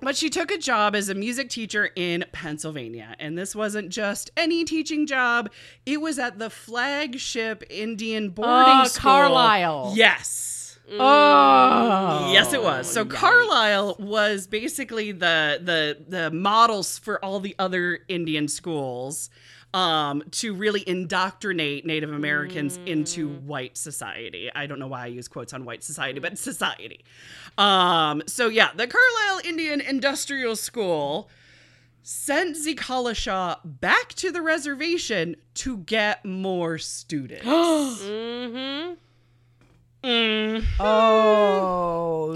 but 0.00 0.16
she 0.16 0.28
took 0.28 0.50
a 0.50 0.58
job 0.58 0.94
as 0.96 1.08
a 1.08 1.14
music 1.14 1.48
teacher 1.48 1.90
in 1.96 2.24
Pennsylvania. 2.32 3.14
And 3.18 3.38
this 3.38 3.54
wasn't 3.54 3.90
just 3.90 4.30
any 4.36 4.64
teaching 4.64 5.06
job, 5.06 5.50
it 5.86 6.00
was 6.00 6.18
at 6.18 6.38
the 6.38 6.50
flagship 6.50 7.62
Indian 7.70 8.30
boarding 8.30 8.52
Uh, 8.52 8.84
school. 8.86 9.02
Carlisle. 9.12 9.92
Yes. 9.96 10.78
Oh. 10.90 12.30
Yes, 12.32 12.52
it 12.52 12.62
was. 12.62 12.90
So 12.90 13.04
Carlisle 13.04 13.96
was 13.98 14.46
basically 14.46 15.10
the 15.12 15.60
the 15.60 15.98
the 16.08 16.30
models 16.30 16.98
for 16.98 17.24
all 17.24 17.40
the 17.40 17.56
other 17.58 18.00
Indian 18.08 18.46
schools 18.46 19.28
um, 19.74 20.22
to 20.30 20.54
really 20.54 20.82
indoctrinate 20.86 21.84
Native 21.84 22.12
Americans 22.12 22.78
into 22.86 23.28
white 23.28 23.76
society. 23.76 24.50
I 24.54 24.66
don't 24.66 24.78
know 24.78 24.86
why 24.86 25.02
I 25.02 25.06
use 25.06 25.28
quotes 25.28 25.52
on 25.52 25.64
white 25.64 25.82
society, 25.82 26.18
but 26.18 26.38
society. 26.38 27.04
Um, 27.58 28.22
so 28.26 28.48
yeah, 28.48 28.70
the 28.74 28.86
Carlisle 28.86 29.40
Indian 29.44 29.80
Industrial 29.80 30.56
School 30.56 31.28
sent 32.02 32.56
Zitkala-Ša 32.56 33.58
back 33.64 34.10
to 34.14 34.30
the 34.30 34.40
reservation 34.40 35.36
to 35.54 35.78
get 35.78 36.24
more 36.24 36.78
students. 36.78 37.44
Mm-hmm. 37.44 38.94
Mm. 40.06 40.64
Oh. 40.78 42.32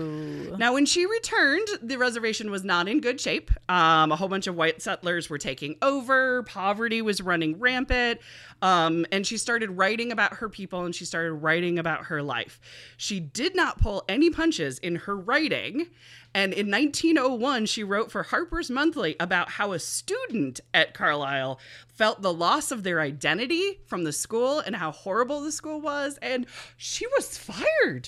Now, 0.58 0.74
when 0.74 0.86
she 0.86 1.06
returned, 1.06 1.68
the 1.80 1.96
reservation 1.96 2.50
was 2.50 2.64
not 2.64 2.88
in 2.88 3.00
good 3.00 3.20
shape. 3.20 3.52
Um, 3.68 4.10
a 4.10 4.16
whole 4.16 4.26
bunch 4.26 4.48
of 4.48 4.56
white 4.56 4.82
settlers 4.82 5.30
were 5.30 5.38
taking 5.38 5.76
over, 5.80 6.42
poverty 6.42 7.00
was 7.00 7.20
running 7.20 7.60
rampant, 7.60 8.20
um, 8.60 9.06
and 9.12 9.26
she 9.26 9.38
started 9.38 9.70
writing 9.70 10.12
about 10.12 10.34
her 10.34 10.48
people 10.48 10.84
and 10.84 10.94
she 10.94 11.04
started 11.04 11.32
writing 11.32 11.78
about 11.78 12.06
her 12.06 12.22
life. 12.22 12.60
She 12.96 13.20
did 13.20 13.54
not 13.54 13.80
pull 13.80 14.04
any 14.08 14.30
punches 14.30 14.78
in 14.80 14.96
her 14.96 15.16
writing. 15.16 15.86
And 16.32 16.52
in 16.52 16.70
1901, 16.70 17.66
she 17.66 17.82
wrote 17.82 18.12
for 18.12 18.22
Harper's 18.22 18.70
Monthly 18.70 19.16
about 19.18 19.50
how 19.50 19.72
a 19.72 19.80
student 19.80 20.60
at 20.72 20.94
Carlisle 20.94 21.58
felt 21.88 22.22
the 22.22 22.32
loss 22.32 22.70
of 22.70 22.82
their 22.82 23.00
identity 23.00 23.80
from 23.86 24.04
the 24.04 24.12
school 24.12 24.60
and 24.60 24.76
how 24.76 24.92
horrible 24.92 25.40
the 25.40 25.50
school 25.50 25.80
was. 25.80 26.18
And 26.22 26.46
she 26.76 27.06
was 27.08 27.36
fired. 27.36 27.59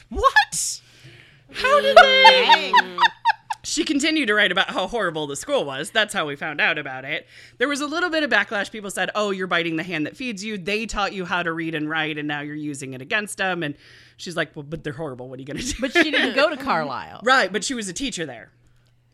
What? 0.08 0.80
How 1.52 1.80
did 1.80 1.96
they? 1.96 2.72
She 3.64 3.84
continued 3.84 4.26
to 4.26 4.34
write 4.34 4.50
about 4.50 4.70
how 4.70 4.88
horrible 4.88 5.28
the 5.28 5.36
school 5.36 5.64
was. 5.64 5.90
That's 5.92 6.12
how 6.12 6.26
we 6.26 6.34
found 6.34 6.60
out 6.60 6.78
about 6.78 7.04
it. 7.04 7.28
There 7.58 7.68
was 7.68 7.80
a 7.80 7.86
little 7.86 8.10
bit 8.10 8.24
of 8.24 8.28
backlash. 8.28 8.72
People 8.72 8.90
said, 8.90 9.08
"Oh, 9.14 9.30
you're 9.30 9.46
biting 9.46 9.76
the 9.76 9.84
hand 9.84 10.04
that 10.06 10.16
feeds 10.16 10.44
you. 10.44 10.58
They 10.58 10.84
taught 10.84 11.12
you 11.12 11.24
how 11.24 11.44
to 11.44 11.52
read 11.52 11.76
and 11.76 11.88
write, 11.88 12.18
and 12.18 12.26
now 12.26 12.40
you're 12.40 12.56
using 12.56 12.92
it 12.92 13.00
against 13.00 13.38
them." 13.38 13.62
And 13.62 13.76
she's 14.16 14.36
like, 14.36 14.56
"Well, 14.56 14.64
but 14.64 14.82
they're 14.82 14.92
horrible. 14.92 15.28
What 15.28 15.38
are 15.38 15.42
you 15.42 15.46
gonna 15.46 15.62
do?" 15.62 15.74
But 15.80 15.92
she 15.92 16.10
didn't 16.10 16.34
go 16.34 16.50
to 16.50 16.56
Carlisle. 16.62 17.20
right, 17.22 17.52
but 17.52 17.62
she 17.62 17.74
was 17.74 17.88
a 17.88 17.92
teacher 17.92 18.26
there. 18.26 18.50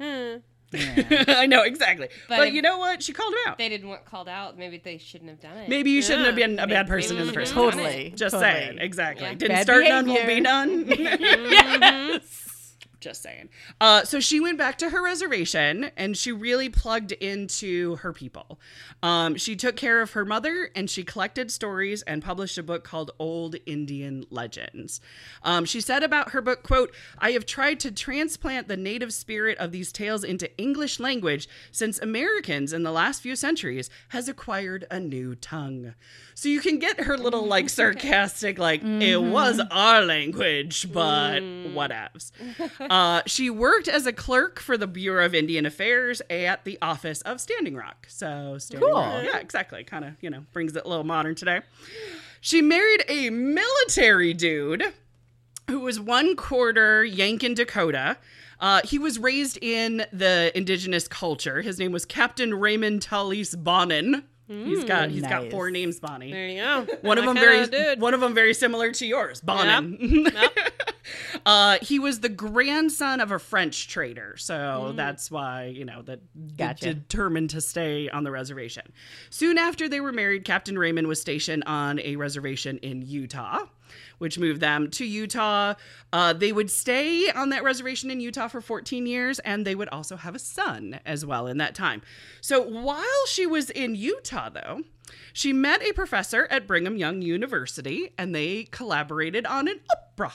Hmm. 0.01 0.37
Yeah. 0.73 1.25
I 1.29 1.47
know 1.47 1.63
exactly. 1.63 2.09
But, 2.29 2.37
But 2.37 2.53
you 2.53 2.63
know 2.63 2.79
what? 2.79 3.03
She 3.03 3.13
called 3.13 3.33
him 3.33 3.39
out. 3.47 3.59
They 3.59 3.69
didn't 3.69 3.89
want 3.89 4.05
called 4.05 4.29
out. 4.29 4.59
Maybe 4.59 4.79
they 4.79 4.99
shouldn't 4.99 5.31
have 5.31 5.41
done 5.41 5.57
it. 5.57 5.69
Maybe 5.69 5.91
you 5.91 6.03
shouldn't 6.03 6.27
have 6.27 6.37
been 6.37 6.59
a 6.59 6.67
bad 6.67 6.87
person 6.87 7.17
in 7.17 7.27
the 7.27 7.33
first 7.33 7.55
place. 7.55 7.75
Totally. 7.75 8.13
Just 8.15 8.35
totally. 8.35 8.53
saying. 8.53 8.79
Exactly. 8.79 9.27
Yeah. 9.27 9.35
Didn't 9.35 9.57
Bad 9.57 9.63
start 9.63 9.85
none, 9.85 10.07
won't 10.09 10.27
be 10.27 10.41
behavior. 10.41 10.43
none. 10.43 10.85
yes. 10.89 12.48
Just 13.01 13.23
saying. 13.23 13.49
Uh, 13.81 14.05
so 14.05 14.19
she 14.19 14.41
went 14.41 14.59
back 14.59 14.77
to 14.79 14.91
her 14.91 15.01
reservation 15.03 15.91
and 15.97 16.17
she 16.17 16.33
really 16.33 16.69
plugged 16.69 17.13
into 17.13 17.97
her 17.97 18.13
people. 18.13 18.59
Um, 19.05 19.37
she 19.37 19.55
took 19.55 19.77
care 19.77 20.03
of 20.03 20.13
her 20.13 20.25
mother 20.25 20.71
and 20.75 20.91
she 20.91 21.05
collected 21.05 21.53
stories 21.53 22.03
and 22.03 22.25
published 22.25 22.59
a 22.59 22.63
book 22.63 22.83
called 22.83 23.13
Old 23.21 23.55
Indian 23.67 24.25
Legends. 24.31 25.01
Um, 25.45 25.65
she 25.65 25.81
said 25.81 26.03
about 26.03 26.31
her 26.31 26.41
book, 26.41 26.65
quote, 26.65 26.93
I 27.19 27.31
have 27.33 27.47
tried 27.47 27.79
to 27.81 27.93
transplant 27.93 28.67
the 28.67 28.77
native 28.77 29.15
spirit 29.15 29.59
of 29.59 29.71
these 29.71 29.93
tales 29.93 30.25
into 30.25 30.51
English 30.59 30.99
language 30.99 31.49
since 31.71 32.01
Americans 32.01 32.73
in 32.73 32.83
the 32.83 32.91
last 32.91 33.23
few 33.23 33.37
centuries 33.37 33.91
has 34.09 34.29
acquired 34.29 34.87
a 34.91 34.99
new 34.99 35.37
tongue. 35.37 35.95
So 36.35 36.49
you 36.49 36.61
can 36.61 36.79
get 36.79 37.01
her 37.01 37.17
little 37.17 37.47
like 37.47 37.69
sarcastic, 37.69 38.59
like, 38.59 38.83
it 38.83 39.17
was 39.23 39.61
our 39.71 40.03
language, 40.05 40.93
but 40.93 41.41
whatevs. 41.41 42.33
Uh, 42.91 43.23
she 43.27 43.51
worked 43.51 43.89
as 43.89 44.07
a 44.07 44.13
clerk 44.13 44.61
for 44.61 44.77
the 44.77 44.87
Bureau 44.87 45.25
of 45.27 45.35
Indian 45.35 45.67
Affairs 45.67 46.23
at 46.31 46.65
the 46.65 46.79
office 46.81 47.21
of 47.23 47.41
Standing 47.41 47.77
Rock. 47.77 48.07
So 48.09 48.57
Standing 48.59 48.89
Cool. 48.89 48.99
Rock, 49.01 49.25
yeah, 49.25 49.39
exactly. 49.39 49.85
Kind 49.85 50.05
of, 50.05 50.15
you 50.21 50.31
know, 50.31 50.45
brings 50.53 50.75
it 50.75 50.85
a 50.85 50.89
little 50.89 51.05
modern 51.05 51.35
today. 51.35 51.61
She 52.41 52.63
married 52.63 53.05
a 53.09 53.31
military 53.31 54.33
dude 54.33 54.85
who 55.69 55.81
was 55.81 56.01
one 56.01 56.37
quarter 56.37 57.05
Yankton 57.05 57.55
Dakota. 57.55 58.17
Uh, 58.61 58.81
he 58.85 58.99
was 58.99 59.19
raised 59.19 59.59
in 59.63 60.05
the 60.13 60.51
indigenous 60.57 61.07
culture. 61.07 61.63
His 61.63 61.79
name 61.79 61.93
was 61.93 62.05
Captain 62.05 62.55
Raymond 62.55 63.03
Tallis 63.03 63.55
Bonnin. 63.55 64.25
He's 64.49 64.85
got 64.85 65.11
he's 65.11 65.27
got 65.27 65.51
four 65.51 65.71
names, 65.71 66.01
Bonnie. 66.01 66.33
There 66.33 66.49
you 66.49 66.63
go. 66.63 66.87
One 67.03 67.19
of 67.19 67.25
them 67.27 67.37
very 67.37 67.69
kinda 67.69 67.97
one 67.99 68.15
of 68.15 68.21
them 68.21 68.35
very 68.35 68.55
similar 68.55 68.93
to 68.93 69.07
yours, 69.07 69.43
Bonnin. 69.43 70.27
uh, 71.47 71.79
he 71.83 71.99
was 71.99 72.21
the 72.21 72.31
grandson 72.31 73.21
of 73.21 73.31
a 73.31 73.39
French 73.39 73.89
trader, 73.89 74.37
so 74.39 74.93
that's 74.97 75.31
why 75.31 75.67
you 75.67 75.85
know 75.85 76.01
that 76.03 76.21
Gotcha. 76.57 76.95
determined 76.95 77.51
to 77.51 77.61
stay 77.61 78.09
on 78.09 78.25
the 78.25 78.31
reservation. 78.31 78.91
Soon 79.29 79.59
after 79.59 79.89
they 79.89 80.01
were 80.01 80.13
married, 80.13 80.45
Captain 80.45 80.79
Raymond 80.79 81.09
was 81.09 81.21
stationed 81.21 81.65
on 81.67 82.01
a 82.01 82.17
reservation 82.17 82.79
in 82.79 83.03
Utah. 83.03 83.67
Which 84.19 84.39
moved 84.39 84.61
them 84.61 84.91
to 84.91 85.05
Utah. 85.05 85.75
Uh, 86.13 86.33
they 86.33 86.53
would 86.53 86.71
stay 86.71 87.31
on 87.31 87.51
that 87.51 87.63
reservation 87.63 88.11
in 88.11 88.21
Utah 88.21 88.49
for 88.49 88.61
14 88.61 89.07
years, 89.07 89.39
and 89.41 89.65
they 89.65 89.75
would 89.75 89.89
also 89.91 90.17
have 90.17 90.35
a 90.35 90.41
son 90.41 90.99
as 91.07 91.25
well 91.25 91.47
in 91.47 91.59
that 91.59 91.75
time. 91.75 92.03
So 92.41 92.61
while 92.61 93.27
she 93.29 93.47
was 93.47 93.71
in 93.71 93.95
Utah, 93.95 94.49
though, 94.49 94.83
she 95.33 95.53
met 95.53 95.83
a 95.83 95.93
professor 95.93 96.47
at 96.51 96.67
Brigham 96.67 96.97
Young 96.97 97.23
University 97.23 98.13
and 98.19 98.35
they 98.35 98.65
collaborated 98.65 99.47
on 99.47 99.69
an 99.69 99.81
opera. 99.91 100.33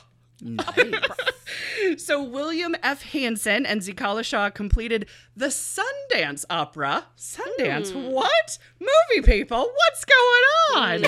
So 1.97 2.23
William 2.23 2.75
F. 2.81 3.03
Hanson 3.03 3.65
and 3.65 3.81
Zitkala-Ša 3.81 4.53
completed 4.55 5.05
the 5.35 5.47
Sundance 5.47 6.45
Opera. 6.49 7.05
Sundance? 7.17 7.93
What? 8.11 8.57
Movie 8.79 9.25
people, 9.25 9.59
what's 9.59 10.05
going 10.05 10.43
on? 10.75 11.01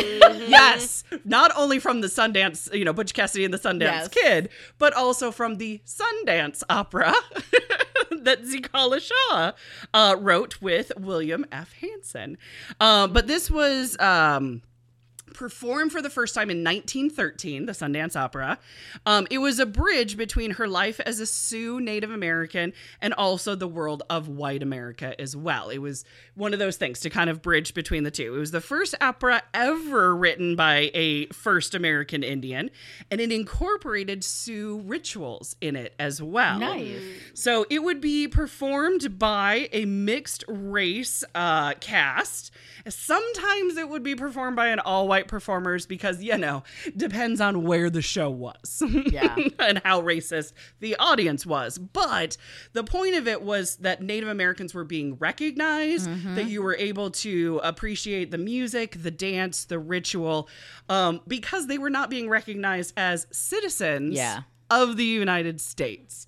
yes, 0.49 1.03
not 1.23 1.51
only 1.55 1.79
from 1.79 2.01
the 2.01 2.07
Sundance, 2.07 2.71
you 2.73 2.85
know, 2.85 2.93
Butch 2.93 3.13
Cassidy 3.13 3.45
and 3.45 3.53
the 3.53 3.57
Sundance 3.57 3.79
Yes. 3.81 4.07
Kid, 4.09 4.49
but 4.77 4.93
also 4.93 5.31
from 5.31 5.55
the 5.57 5.81
Sundance 5.85 6.61
Opera 6.69 7.13
that 8.21 8.43
Zitkala-Ša 8.43 9.53
uh, 9.93 10.15
wrote 10.19 10.61
with 10.61 10.91
William 10.97 11.45
F. 11.51 11.73
Hanson. 11.81 12.37
Um, 12.79 13.13
but 13.13 13.27
this 13.27 13.49
was. 13.49 13.97
Um, 13.99 14.61
performed 15.35 15.91
for 15.91 16.01
the 16.01 16.09
first 16.09 16.33
time 16.33 16.49
in 16.49 16.63
1913, 16.63 17.65
the 17.65 17.73
Sundance 17.73 18.15
Opera. 18.15 18.57
Um, 19.05 19.27
it 19.29 19.39
was 19.39 19.59
a 19.59 19.65
bridge 19.65 20.17
between 20.17 20.51
her 20.51 20.67
life 20.67 20.99
as 21.01 21.19
a 21.19 21.25
Sioux 21.25 21.79
Native 21.79 22.11
American 22.11 22.73
and 23.01 23.13
also 23.13 23.55
the 23.55 23.67
world 23.67 24.03
of 24.09 24.27
white 24.27 24.63
America 24.63 25.19
as 25.19 25.35
well. 25.35 25.69
It 25.69 25.79
was 25.79 26.05
one 26.35 26.53
of 26.53 26.59
those 26.59 26.77
things 26.77 26.99
to 27.01 27.09
kind 27.09 27.29
of 27.29 27.41
bridge 27.41 27.73
between 27.73 28.03
the 28.03 28.11
two. 28.11 28.35
It 28.35 28.39
was 28.39 28.51
the 28.51 28.61
first 28.61 28.95
opera 29.01 29.43
ever 29.53 30.15
written 30.15 30.55
by 30.55 30.91
a 30.93 31.27
first 31.27 31.75
American 31.75 32.23
Indian, 32.23 32.71
and 33.11 33.21
it 33.21 33.31
incorporated 33.31 34.23
Sioux 34.23 34.81
rituals 34.85 35.55
in 35.61 35.75
it 35.75 35.93
as 35.99 36.21
well. 36.21 36.59
Nice. 36.59 37.01
So 37.33 37.65
it 37.69 37.83
would 37.83 38.01
be 38.01 38.27
performed 38.27 39.19
by 39.19 39.69
a 39.71 39.85
mixed 39.85 40.43
race 40.47 41.23
uh, 41.33 41.73
cast. 41.75 42.51
Sometimes 42.87 43.77
it 43.77 43.89
would 43.89 44.03
be 44.03 44.15
performed 44.15 44.55
by 44.55 44.67
an 44.67 44.79
all 44.79 45.07
white 45.07 45.27
performers 45.27 45.85
because, 45.85 46.21
you 46.21 46.37
know, 46.37 46.63
depends 46.95 47.41
on 47.41 47.63
where 47.63 47.89
the 47.89 48.01
show 48.01 48.29
was. 48.29 48.81
Yeah. 49.11 49.35
and 49.59 49.81
how 49.83 50.01
racist 50.01 50.53
the 50.79 50.95
audience 50.97 51.45
was. 51.45 51.77
But 51.77 52.37
the 52.73 52.83
point 52.83 53.15
of 53.15 53.27
it 53.27 53.41
was 53.41 53.77
that 53.77 54.01
Native 54.01 54.29
Americans 54.29 54.73
were 54.73 54.83
being 54.83 55.15
recognized, 55.17 56.09
that 56.35 56.47
you 56.47 56.61
were 56.61 56.75
able 56.75 57.11
to 57.11 57.59
appreciate 57.63 58.31
the 58.31 58.37
music, 58.37 59.01
the 59.01 59.11
dance, 59.11 59.65
the 59.65 59.79
ritual, 59.79 60.47
um, 60.89 61.21
because 61.27 61.67
they 61.67 61.77
were 61.77 61.89
not 61.89 62.09
being 62.09 62.29
recognized 62.29 62.93
as 62.97 63.27
citizens 63.31 64.15
Yeah. 64.15 64.41
of 64.69 64.97
the 64.97 65.05
United 65.05 65.59
States. 65.61 66.27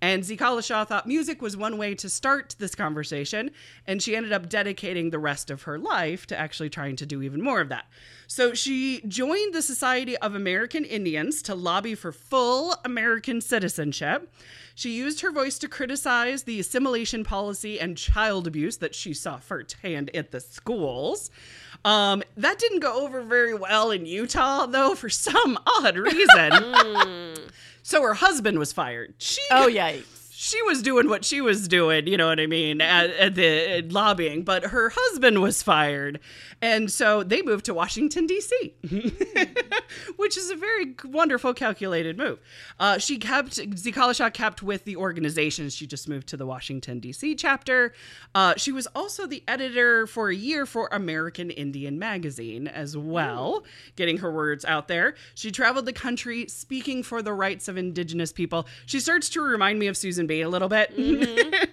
And 0.00 0.22
Zitkala-Ša 0.22 0.86
thought 0.86 1.08
music 1.08 1.42
was 1.42 1.56
one 1.56 1.76
way 1.76 1.94
to 1.96 2.08
start 2.08 2.54
this 2.58 2.76
conversation, 2.76 3.50
and 3.86 4.00
she 4.00 4.14
ended 4.14 4.32
up 4.32 4.48
dedicating 4.48 5.10
the 5.10 5.18
rest 5.18 5.50
of 5.50 5.62
her 5.62 5.78
life 5.78 6.26
to 6.28 6.38
actually 6.38 6.70
trying 6.70 6.94
to 6.96 7.06
do 7.06 7.20
even 7.20 7.42
more 7.42 7.60
of 7.60 7.68
that. 7.70 7.86
So 8.28 8.54
she 8.54 9.00
joined 9.08 9.54
the 9.54 9.62
Society 9.62 10.16
of 10.18 10.36
American 10.36 10.84
Indians 10.84 11.42
to 11.42 11.54
lobby 11.54 11.96
for 11.96 12.12
full 12.12 12.76
American 12.84 13.40
citizenship. 13.40 14.32
She 14.76 14.90
used 14.90 15.22
her 15.22 15.32
voice 15.32 15.58
to 15.58 15.68
criticize 15.68 16.44
the 16.44 16.60
assimilation 16.60 17.24
policy 17.24 17.80
and 17.80 17.96
child 17.96 18.46
abuse 18.46 18.76
that 18.76 18.94
she 18.94 19.12
saw 19.12 19.38
firsthand 19.38 20.14
at 20.14 20.30
the 20.30 20.38
schools. 20.38 21.30
Um, 21.84 22.22
that 22.36 22.58
didn't 22.58 22.80
go 22.80 23.04
over 23.04 23.22
very 23.22 23.54
well 23.54 23.90
in 23.90 24.04
Utah, 24.06 24.66
though, 24.66 24.94
for 24.94 25.08
some 25.08 25.58
odd 25.66 25.96
reason. 25.96 27.36
So 27.82 28.02
her 28.02 28.14
husband 28.14 28.58
was 28.58 28.72
fired. 28.72 29.14
She 29.18 29.40
Oh 29.50 29.68
yikes. 29.72 30.28
she 30.32 30.60
was 30.62 30.82
doing 30.82 31.08
what 31.08 31.24
she 31.24 31.40
was 31.40 31.66
doing, 31.68 32.06
you 32.06 32.16
know 32.16 32.26
what 32.28 32.38
I 32.40 32.46
mean, 32.46 32.80
at, 32.80 33.10
at 33.10 33.34
the 33.34 33.78
at 33.78 33.92
lobbying, 33.92 34.42
but 34.42 34.64
her 34.64 34.92
husband 34.94 35.40
was 35.40 35.62
fired. 35.62 36.20
And 36.60 36.90
so 36.90 37.22
they 37.22 37.40
moved 37.42 37.64
to 37.66 37.74
Washington, 37.74 38.26
D.C., 38.26 38.74
which 40.28 40.36
is 40.36 40.50
a 40.50 40.56
very 40.56 40.94
wonderful, 41.04 41.54
calculated 41.54 42.18
move. 42.18 42.38
Uh, 42.78 42.98
she 42.98 43.16
kept, 43.16 43.52
Zitkala-Ša 43.52 44.34
kept 44.34 44.62
with 44.62 44.84
the 44.84 44.94
organization. 44.94 45.70
She 45.70 45.86
just 45.86 46.06
moved 46.06 46.26
to 46.28 46.36
the 46.36 46.44
Washington, 46.44 47.00
D.C. 47.00 47.34
chapter. 47.34 47.94
Uh, 48.34 48.52
she 48.58 48.70
was 48.70 48.86
also 48.88 49.26
the 49.26 49.42
editor 49.48 50.06
for 50.06 50.28
a 50.28 50.34
year 50.34 50.66
for 50.66 50.90
American 50.92 51.50
Indian 51.50 51.98
Magazine 51.98 52.68
as 52.68 52.94
well, 52.94 53.64
getting 53.96 54.18
her 54.18 54.30
words 54.30 54.66
out 54.66 54.86
there. 54.86 55.14
She 55.34 55.50
traveled 55.50 55.86
the 55.86 55.94
country 55.94 56.46
speaking 56.46 57.02
for 57.02 57.22
the 57.22 57.32
rights 57.32 57.66
of 57.66 57.78
Indigenous 57.78 58.30
people. 58.30 58.68
She 58.84 59.00
starts 59.00 59.30
to 59.30 59.40
remind 59.40 59.78
me 59.78 59.86
of 59.86 59.96
Susan 59.96 60.26
B 60.26 60.42
a 60.42 60.48
little 60.50 60.68
bit. 60.68 60.92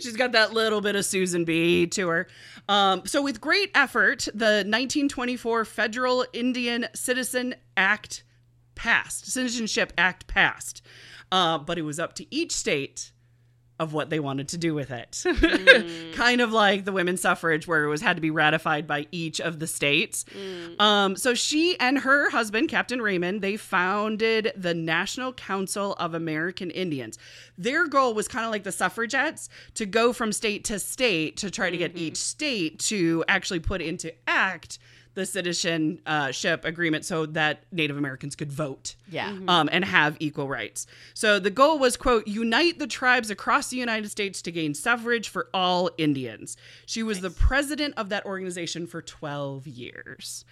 She's 0.00 0.16
got 0.16 0.30
that 0.30 0.52
little 0.52 0.80
bit 0.80 0.94
of 0.94 1.04
Susan 1.04 1.44
B 1.44 1.88
to 1.88 2.06
her. 2.06 2.28
Um, 2.68 3.02
so, 3.04 3.20
with 3.20 3.40
great 3.40 3.72
effort, 3.74 4.28
the 4.32 4.62
1924 4.64 5.64
Federal 5.64 6.24
Indian 6.32 6.86
Citizen 6.94 7.56
Act 7.76 8.24
passed, 8.74 9.30
Citizenship 9.30 9.92
Act 9.98 10.26
passed. 10.26 10.82
Uh, 11.32 11.58
but 11.58 11.78
it 11.78 11.82
was 11.82 11.98
up 11.98 12.14
to 12.14 12.34
each 12.34 12.52
state 12.52 13.10
of 13.78 13.92
what 13.92 14.08
they 14.08 14.18
wanted 14.18 14.48
to 14.48 14.56
do 14.56 14.74
with 14.74 14.90
it. 14.90 15.22
kind 16.14 16.40
of 16.40 16.52
like 16.52 16.84
the 16.84 16.92
women's 16.92 17.20
suffrage, 17.20 17.66
where 17.66 17.84
it 17.84 17.88
was 17.88 18.00
had 18.00 18.16
to 18.16 18.22
be 18.22 18.30
ratified 18.30 18.86
by 18.86 19.06
each 19.12 19.40
of 19.40 19.58
the 19.58 19.66
states. 19.66 20.24
Um, 20.78 21.16
so 21.16 21.34
she 21.34 21.78
and 21.78 21.98
her 21.98 22.30
husband, 22.30 22.70
Captain 22.70 23.02
Raymond, 23.02 23.42
they 23.42 23.56
founded 23.56 24.52
the 24.56 24.72
National 24.72 25.32
Council 25.32 25.92
of 25.94 26.14
American 26.14 26.70
Indians. 26.70 27.18
Their 27.58 27.86
goal 27.86 28.14
was 28.14 28.28
kind 28.28 28.46
of 28.46 28.50
like 28.50 28.64
the 28.64 28.72
suffragettes 28.72 29.48
to 29.74 29.84
go 29.84 30.12
from 30.12 30.32
state 30.32 30.64
to 30.64 30.78
state 30.78 31.36
to 31.38 31.50
try 31.50 31.70
to 31.70 31.76
get 31.76 31.96
each 31.96 32.16
state 32.16 32.78
to 32.80 33.24
actually 33.28 33.60
put 33.60 33.82
into 33.82 34.12
act 34.26 34.78
the 35.16 35.26
citizenship 35.26 36.64
agreement 36.64 37.04
so 37.04 37.26
that 37.26 37.64
Native 37.72 37.96
Americans 37.96 38.36
could 38.36 38.52
vote 38.52 38.94
Yeah. 39.10 39.36
um, 39.48 39.68
and 39.72 39.84
have 39.84 40.16
equal 40.20 40.46
rights. 40.48 40.86
So 41.14 41.38
the 41.40 41.50
goal 41.50 41.78
was, 41.78 41.96
quote, 41.96 42.28
unite 42.28 42.78
the 42.78 42.86
tribes 42.86 43.30
across 43.30 43.68
the 43.70 43.76
United 43.76 44.10
States 44.10 44.40
to 44.42 44.52
gain 44.52 44.74
suffrage 44.74 45.28
for 45.28 45.48
all 45.52 45.90
Indians. 45.98 46.56
She 46.86 47.02
was 47.02 47.20
the 47.20 47.30
president 47.30 47.94
of 47.96 48.10
that 48.10 48.24
organization 48.24 48.86
for 48.86 49.02
12 49.02 49.66
years. 49.66 50.44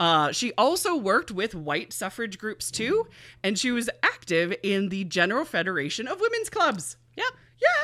Uh, 0.00 0.32
she 0.32 0.52
also 0.56 0.96
worked 0.96 1.30
with 1.30 1.54
white 1.54 1.92
suffrage 1.92 2.38
groups 2.38 2.70
too, 2.70 3.06
and 3.42 3.58
she 3.58 3.70
was 3.70 3.90
active 4.02 4.54
in 4.62 4.88
the 4.88 5.04
General 5.04 5.44
Federation 5.44 6.08
of 6.08 6.20
Women's 6.20 6.48
Clubs. 6.48 6.96
Yep. 7.16 7.26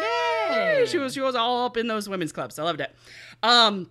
Yay! 0.00 0.86
She 0.86 0.98
was 0.98 1.14
she 1.14 1.20
was 1.20 1.34
all 1.36 1.66
up 1.66 1.76
in 1.76 1.86
those 1.86 2.08
women's 2.08 2.32
clubs. 2.32 2.58
I 2.58 2.64
loved 2.64 2.80
it. 2.80 2.92
Um, 3.42 3.90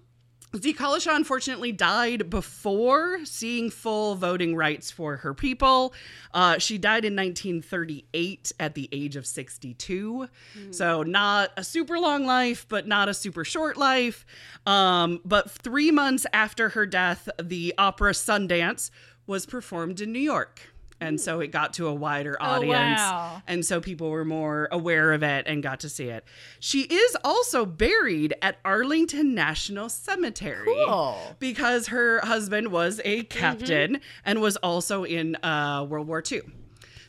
Zitkala-Ša 0.53 1.15
unfortunately 1.15 1.71
died 1.71 2.29
before 2.29 3.19
seeing 3.25 3.69
full 3.69 4.15
voting 4.15 4.55
rights 4.55 4.89
for 4.89 5.17
her 5.17 5.33
people. 5.33 5.93
Uh, 6.33 6.57
she 6.57 6.77
died 6.77 7.03
in 7.03 7.15
1938 7.15 8.51
at 8.59 8.73
the 8.73 8.87
age 8.91 9.15
of 9.15 9.25
62. 9.25 10.29
So, 10.71 11.03
not 11.03 11.51
a 11.57 11.63
super 11.63 11.99
long 11.99 12.25
life, 12.25 12.65
but 12.69 12.87
not 12.87 13.09
a 13.09 13.13
super 13.13 13.43
short 13.43 13.77
life. 13.77 14.25
Um, 14.65 15.19
but 15.25 15.51
three 15.51 15.91
months 15.91 16.25
after 16.31 16.69
her 16.69 16.85
death, 16.85 17.27
the 17.41 17.73
opera 17.77 18.13
Sundance 18.13 18.89
was 19.25 19.45
performed 19.45 19.99
in 19.99 20.11
New 20.11 20.19
York. 20.19 20.61
And 20.99 21.21
so 21.21 21.39
it 21.39 21.51
got 21.51 21.73
to 21.73 21.87
a 21.87 21.93
wider 21.93 22.35
audience. 22.41 22.99
wow. 22.99 23.41
And 23.47 23.65
so 23.65 23.79
people 23.79 24.09
were 24.09 24.25
more 24.25 24.67
aware 24.71 25.13
of 25.13 25.21
it 25.23 25.45
and 25.47 25.61
got 25.61 25.81
to 25.81 25.89
see 25.89 26.05
it. 26.09 26.23
She 26.59 26.81
is 26.81 27.15
also 27.23 27.65
buried 27.65 28.33
at 28.41 28.57
Arlington 28.65 29.35
National 29.35 29.89
Cemetery. 29.89 30.65
Cool. 30.65 31.35
Because 31.39 31.87
her 31.87 32.19
husband 32.23 32.69
was 32.71 32.99
a 33.05 33.23
captain 33.23 34.01
and 34.25 34.41
was 34.41 34.57
also 34.57 35.03
in 35.03 35.35
uh, 35.43 35.85
World 35.87 36.07
War 36.07 36.23
II. 36.29 36.41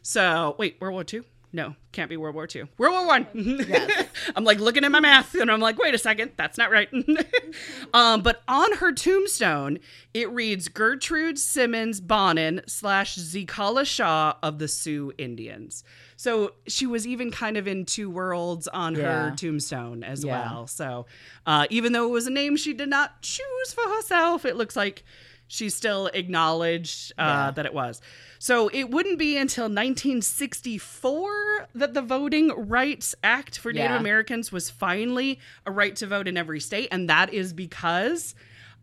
So, 0.02 0.54
wait, 0.58 0.78
World 0.80 0.94
War 0.94 1.04
II? 1.10 1.22
No, 1.50 1.74
can't 1.92 2.10
be 2.10 2.16
World 2.18 2.34
War 2.34 2.46
II. 2.54 2.64
World 2.76 2.94
War 2.94 3.06
One. 3.06 3.26
I'm 4.36 4.44
like 4.44 4.58
looking 4.60 4.84
at 4.84 4.90
my 4.90 5.00
math 5.00 5.34
and 5.34 5.50
I'm 5.50 5.60
like, 5.60 5.78
wait 5.78 5.94
a 5.94 5.98
second, 5.98 6.32
that's 6.36 6.58
not 6.58 6.70
right. 6.70 6.88
um, 7.94 8.20
but 8.22 8.42
on 8.46 8.74
her 8.74 8.92
tombstone, 8.92 9.78
it 10.12 10.30
reads 10.30 10.68
Gertrude 10.68 11.38
Simmons 11.38 12.00
Bonnin 12.02 12.60
slash 12.66 13.16
Zitkala-Ša 13.16 14.36
of 14.42 14.58
the 14.58 14.68
Sioux 14.68 15.12
Indians. 15.16 15.84
So 16.16 16.52
she 16.66 16.86
was 16.86 17.06
even 17.06 17.30
kind 17.30 17.56
of 17.56 17.66
in 17.66 17.84
two 17.86 18.10
worlds 18.10 18.68
on 18.68 18.94
her 18.96 19.32
tombstone 19.36 20.02
as 20.04 20.24
Yeah. 20.24 20.52
well. 20.52 20.66
So 20.66 21.06
uh, 21.46 21.66
even 21.70 21.92
though 21.92 22.06
it 22.06 22.10
was 22.12 22.26
a 22.26 22.30
name 22.30 22.56
she 22.56 22.74
did 22.74 22.88
not 22.88 23.22
choose 23.22 23.72
for 23.72 23.88
herself, 23.88 24.44
it 24.44 24.56
looks 24.56 24.76
like 24.76 25.04
she 25.48 25.68
still 25.70 26.06
acknowledged 26.14 27.12
uh, 27.18 27.22
Yeah. 27.22 27.50
that 27.52 27.66
it 27.66 27.74
was. 27.74 28.00
So 28.38 28.68
it 28.68 28.90
wouldn't 28.90 29.18
be 29.18 29.36
until 29.36 29.68
1964 29.68 31.68
that 31.74 31.94
the 31.94 32.02
Voting 32.02 32.50
Rights 32.68 33.14
Act 33.24 33.58
for 33.58 33.72
Native 33.72 33.90
Yeah. 33.90 33.98
Americans 33.98 34.52
was 34.52 34.70
finally 34.70 35.40
a 35.66 35.72
right 35.72 35.96
to 35.96 36.06
vote 36.06 36.28
in 36.28 36.36
every 36.36 36.60
state, 36.60 36.88
and 36.92 37.08
that 37.10 37.34
is 37.34 37.52
because 37.52 38.36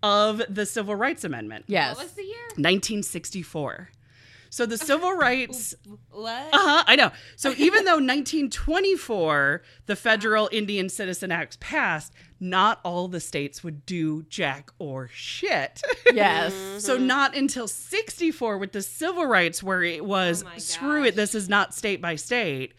of 0.04 0.42
the 0.50 0.66
Civil 0.66 0.96
Rights 0.96 1.24
Amendment. 1.24 1.66
Yes. 1.68 1.96
What 1.96 2.06
was 2.06 2.14
the 2.14 2.24
year? 2.24 2.46
1964. 2.58 3.90
So 4.50 4.66
the 4.66 4.78
civil 4.78 5.14
rights 5.18 5.76
What? 6.10 6.54
uh-huh, 6.54 6.84
I 6.88 6.96
know. 6.96 7.12
So 7.36 7.52
even 7.58 7.86
though 7.86 8.00
1924, 8.00 9.62
the 9.86 9.96
Federal 9.96 10.50
Indian 10.52 10.90
Citizen 10.90 11.32
Act 11.32 11.60
passed, 11.60 12.14
not 12.40 12.80
all 12.84 13.08
the 13.08 13.20
states 13.20 13.64
would 13.64 13.86
do 13.86 14.24
jack 14.24 14.72
or 14.80 15.10
shit. 15.14 15.82
Yes. 16.14 16.54
so 16.84 16.98
not 16.98 17.36
until 17.36 17.68
64 17.68 18.58
with 18.58 18.72
the 18.72 18.82
civil 18.82 19.26
rights 19.26 19.64
where 19.64 19.84
it 19.84 20.04
was 20.06 20.44
Oh 20.44 20.58
screw 20.58 21.04
it, 21.06 21.16
this 21.16 21.36
is 21.36 21.50
not 21.50 21.74
state 21.74 22.02
by 22.02 22.16
state, 22.16 22.74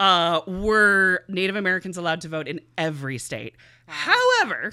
uh, 0.00 0.40
were 0.46 1.24
Native 1.28 1.56
Americans 1.56 1.96
allowed 1.96 2.20
to 2.22 2.28
vote 2.28 2.48
in 2.48 2.60
every 2.76 3.18
state. 3.18 3.54
However, 3.86 4.72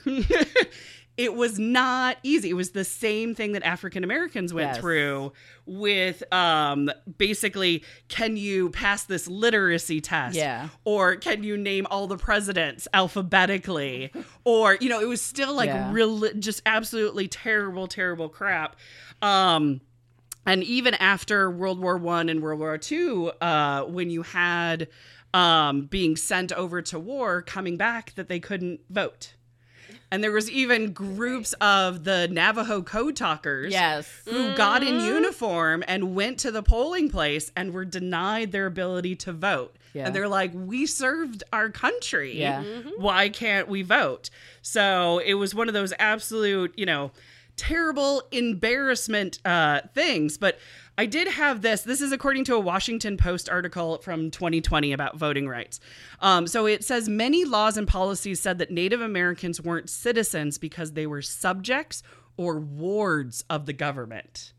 it 1.19 1.36
was 1.36 1.60
not 1.60 2.15
easy. 2.23 2.49
It 2.49 2.53
was 2.53 2.71
the 2.71 2.86
same 2.86 3.36
thing 3.36 3.51
that 3.51 3.63
African 3.63 4.05
Americans 4.05 4.53
went 4.53 4.69
Yes. 4.69 4.77
through 4.79 5.34
with 5.65 6.23
um 6.34 6.89
basically 7.17 7.84
can 8.08 8.38
you 8.38 8.69
pass 8.69 9.03
this 9.03 9.27
literacy 9.27 9.99
test? 9.99 10.36
Yeah. 10.38 10.69
Or 10.86 11.17
can 11.17 11.43
you 11.43 11.58
name 11.58 11.86
all 11.91 12.08
the 12.08 12.17
presidents 12.17 12.88
alphabetically? 12.93 14.12
or, 14.45 14.77
you 14.79 14.88
know, 14.89 15.01
it 15.01 15.08
was 15.08 15.21
still 15.21 15.53
like 15.53 15.67
Yeah. 15.67 15.91
real 15.91 16.32
just 16.39 16.62
absolutely 16.65 17.27
terrible, 17.27 17.88
terrible 17.88 18.29
crap. 18.29 18.75
Um 19.21 19.82
and 20.45 20.63
even 20.63 20.93
after 20.95 21.51
World 21.51 21.79
War 21.82 21.97
One 21.97 22.29
and 22.29 22.41
World 22.41 22.60
War 22.60 22.77
Two, 22.77 23.29
uh, 23.41 23.84
when 23.84 24.10
you 24.10 24.21
had 24.23 24.88
um, 25.32 25.82
being 25.86 26.15
sent 26.15 26.51
over 26.53 26.82
to 26.82 26.97
war, 26.97 27.43
coming 27.43 27.77
back, 27.77 28.15
that 28.15 28.29
they 28.29 28.39
couldn't 28.39 28.79
vote, 28.89 29.34
and 30.12 30.24
there 30.24 30.32
was 30.32 30.50
even 30.50 30.91
groups 30.91 31.54
of 31.62 32.04
the 32.04 32.28
Navajo 32.30 32.82
code 32.82 33.15
talkers, 33.15 33.72
Yes. 33.72 34.10
who 34.26 34.56
got 34.56 34.84
in 34.84 34.95
mm-hmm. 34.95 35.08
uniform 35.08 35.84
and 35.88 36.15
went 36.15 36.39
to 36.39 36.52
the 36.52 36.63
polling 36.63 37.10
place 37.10 37.52
and 37.56 37.74
were 37.74 37.86
denied 37.86 38.52
their 38.52 38.65
ability 38.65 39.15
to 39.17 39.34
vote. 39.34 39.76
Yeah. 39.93 40.06
And 40.06 40.15
they're 40.15 40.28
like, 40.28 40.52
"We 40.54 40.86
served 40.86 41.43
our 41.52 41.69
country. 41.69 42.39
Yeah. 42.39 42.63
Mm-hmm. 42.63 43.02
Why 43.02 43.30
can't 43.30 43.67
we 43.67 43.82
vote?" 43.82 44.30
So 44.62 45.19
it 45.19 45.34
was 45.36 45.56
one 45.56 45.67
of 45.67 45.74
those 45.74 45.93
absolute, 45.98 46.74
you 46.78 46.86
know, 46.86 47.12
terrible 47.60 48.24
embarrassment 48.32 49.39
uh, 49.45 49.82
things. 49.93 50.38
But 50.38 50.58
I 50.98 51.06
did 51.06 51.28
have 51.28 51.62
this. 51.62 51.82
This 51.82 52.00
is 52.00 52.13
according 52.13 52.45
to 52.45 52.56
a 52.56 52.60
Washington 52.60 53.17
Post 53.17 53.50
article 53.50 53.98
from 54.00 54.32
2020 54.32 54.93
about 54.93 55.17
voting 55.17 55.48
rights. 55.48 55.82
Um, 56.22 56.48
so 56.48 56.65
it 56.65 56.84
says 56.86 57.10
many 57.10 57.43
laws 57.43 57.78
and 57.78 57.88
policies 57.88 58.39
said 58.39 58.58
that 58.60 58.72
Native 58.72 59.02
Americans 59.02 59.62
weren't 59.62 59.89
citizens 59.89 60.58
because 60.58 60.93
they 60.93 61.06
were 61.06 61.22
subjects 61.22 62.02
or 62.38 62.60
wards 62.60 63.43
of 63.50 63.65
the 63.65 63.74
government. 63.74 64.54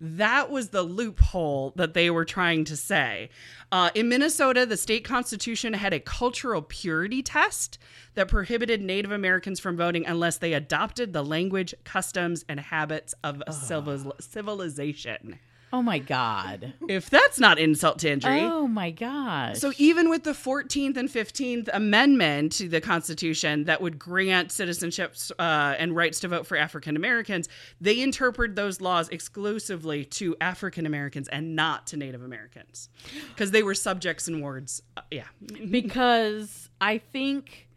That 0.00 0.50
was 0.50 0.70
the 0.70 0.82
loophole 0.82 1.74
that 1.76 1.92
they 1.92 2.08
were 2.08 2.24
trying 2.24 2.64
to 2.64 2.76
say. 2.76 3.28
Uh, 3.70 3.90
in 3.94 4.08
Minnesota, 4.08 4.64
the 4.64 4.78
state 4.78 5.04
constitution 5.04 5.74
had 5.74 5.92
a 5.92 6.00
cultural 6.00 6.62
purity 6.62 7.22
test 7.22 7.78
that 8.14 8.28
prohibited 8.28 8.80
Native 8.80 9.12
Americans 9.12 9.60
from 9.60 9.76
voting 9.76 10.06
unless 10.06 10.38
they 10.38 10.54
adopted 10.54 11.12
the 11.12 11.22
language, 11.22 11.74
customs, 11.84 12.44
and 12.48 12.58
habits 12.58 13.14
of 13.22 13.42
civil- 13.50 14.14
civilization. 14.18 15.38
Oh 15.72 15.82
my 15.82 15.98
God. 15.98 16.74
If 16.88 17.08
that's 17.10 17.38
not 17.38 17.58
insult 17.58 18.00
to 18.00 18.10
injury. 18.10 18.40
Oh 18.40 18.66
my 18.66 18.90
God. 18.90 19.56
So 19.56 19.72
even 19.78 20.10
with 20.10 20.24
the 20.24 20.32
14th 20.32 20.96
and 20.96 21.08
15th 21.08 21.68
Amendment 21.72 22.52
to 22.52 22.68
the 22.68 22.80
Constitution 22.80 23.64
that 23.64 23.80
would 23.80 23.98
grant 23.98 24.50
citizenship 24.50 25.14
uh, 25.38 25.76
and 25.78 25.94
rights 25.94 26.20
to 26.20 26.28
vote 26.28 26.46
for 26.46 26.56
African 26.56 26.96
Americans, 26.96 27.48
they 27.80 28.00
interpret 28.00 28.56
those 28.56 28.80
laws 28.80 29.08
exclusively 29.10 30.04
to 30.06 30.36
African 30.40 30.86
Americans 30.86 31.28
and 31.28 31.54
not 31.54 31.86
to 31.88 31.96
Native 31.96 32.22
Americans 32.22 32.88
because 33.28 33.52
they 33.52 33.62
were 33.62 33.74
subjects 33.74 34.26
and 34.26 34.42
wards. 34.42 34.82
Uh, 34.96 35.02
yeah. 35.12 35.26
because 35.70 36.68
I 36.80 36.98
think 36.98 37.68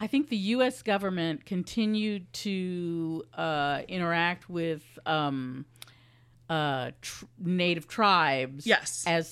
I 0.00 0.06
think 0.06 0.28
the 0.28 0.36
U.S. 0.36 0.82
government 0.82 1.44
continued 1.44 2.32
to 2.34 3.24
uh, 3.34 3.82
interact 3.88 4.48
with 4.48 4.84
um, 5.04 5.66
uh, 6.48 6.90
tr- 7.02 7.24
native 7.38 7.86
tribes 7.88 8.66
Yes. 8.66 9.04
as 9.06 9.28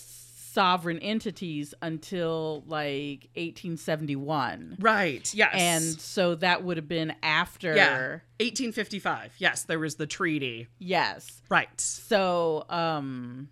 sovereign 0.53 0.99
entities 1.01 1.75
until 1.83 2.63
like 2.67 3.29
1871. 3.37 4.77
Right. 4.81 5.33
Yes. 5.35 5.51
And 5.55 5.85
so 6.01 6.35
that 6.37 6.65
would 6.65 6.77
have 6.79 6.89
been 6.89 7.15
after. 7.23 7.75
yeah. 7.77 7.99
1855. 8.41 9.35
Yes, 9.39 9.65
there 9.65 9.79
was 9.79 9.97
the 9.97 10.07
treaty. 10.07 10.69
Yes. 10.79 11.43
Right. 11.51 11.69
So, 11.81 12.65
um, 12.71 13.49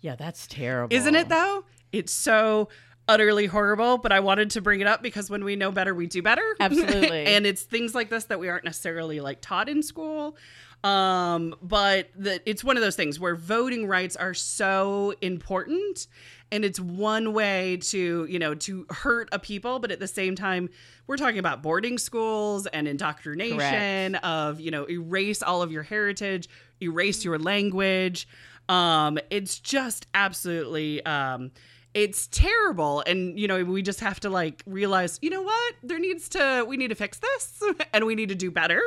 yeah, 0.00 0.16
that's 0.16 0.46
terrible. 0.46 0.94
Isn't 0.96 1.14
it 1.14 1.28
though? 1.28 1.64
It's 1.92 2.12
so 2.12 2.68
utterly 3.08 3.46
horrible, 3.46 3.98
but 3.98 4.12
I 4.12 4.20
wanted 4.20 4.50
to 4.50 4.60
bring 4.60 4.80
it 4.80 4.86
up 4.86 5.02
because 5.02 5.28
when 5.28 5.42
we 5.44 5.56
know 5.56 5.72
better, 5.72 5.92
we 5.94 6.06
do 6.06 6.22
better. 6.22 6.44
Absolutely. 6.60 7.26
and 7.26 7.44
it's 7.46 7.62
things 7.62 7.94
like 7.94 8.08
this 8.10 8.24
that 8.26 8.38
we 8.38 8.48
aren't 8.48 8.64
necessarily 8.64 9.18
like 9.20 9.40
taught 9.40 9.68
in 9.68 9.82
school. 9.82 10.36
Um, 10.82 11.54
but 11.60 12.08
that 12.16 12.42
it's 12.46 12.64
one 12.64 12.76
of 12.76 12.82
those 12.82 12.96
things 12.96 13.20
where 13.20 13.36
voting 13.36 13.86
rights 13.86 14.16
are 14.16 14.32
so 14.32 15.14
important 15.20 16.06
and 16.52 16.64
it's 16.64 16.80
one 16.80 17.32
way 17.32 17.76
to, 17.82 18.26
you 18.28 18.38
know, 18.38 18.54
to 18.54 18.86
hurt 18.90 19.28
a 19.30 19.38
people, 19.38 19.78
but 19.78 19.92
at 19.92 20.00
the 20.00 20.08
same 20.08 20.34
time, 20.34 20.68
we're 21.06 21.16
talking 21.16 21.38
about 21.38 21.62
boarding 21.62 21.98
schools 21.98 22.66
and 22.66 22.88
indoctrination 22.88 24.14
of, 24.16 24.58
you 24.58 24.70
know, 24.70 24.88
erase 24.88 25.42
all 25.42 25.62
of 25.62 25.70
your 25.70 25.82
heritage, 25.82 26.48
erase 26.82 27.24
your 27.24 27.38
language. 27.38 28.26
Um, 28.68 29.18
it's 29.30 29.58
just 29.58 30.06
absolutely 30.14 31.04
um 31.04 31.50
it's 31.92 32.28
terrible. 32.28 33.02
And 33.06 33.38
you 33.38 33.48
know 33.48 33.64
we 33.64 33.82
just 33.82 34.00
have 34.00 34.20
to 34.20 34.30
like 34.30 34.62
realize 34.64 35.18
you 35.22 35.30
know 35.30 35.42
what? 35.42 35.74
There 35.82 35.98
needs 35.98 36.28
to 36.30 36.64
we 36.66 36.76
need 36.76 36.88
to 36.88 36.94
fix 36.94 37.18
this 37.18 37.62
and 37.92 38.06
we 38.06 38.14
need 38.14 38.28
to 38.28 38.34
do 38.34 38.50
better 38.50 38.82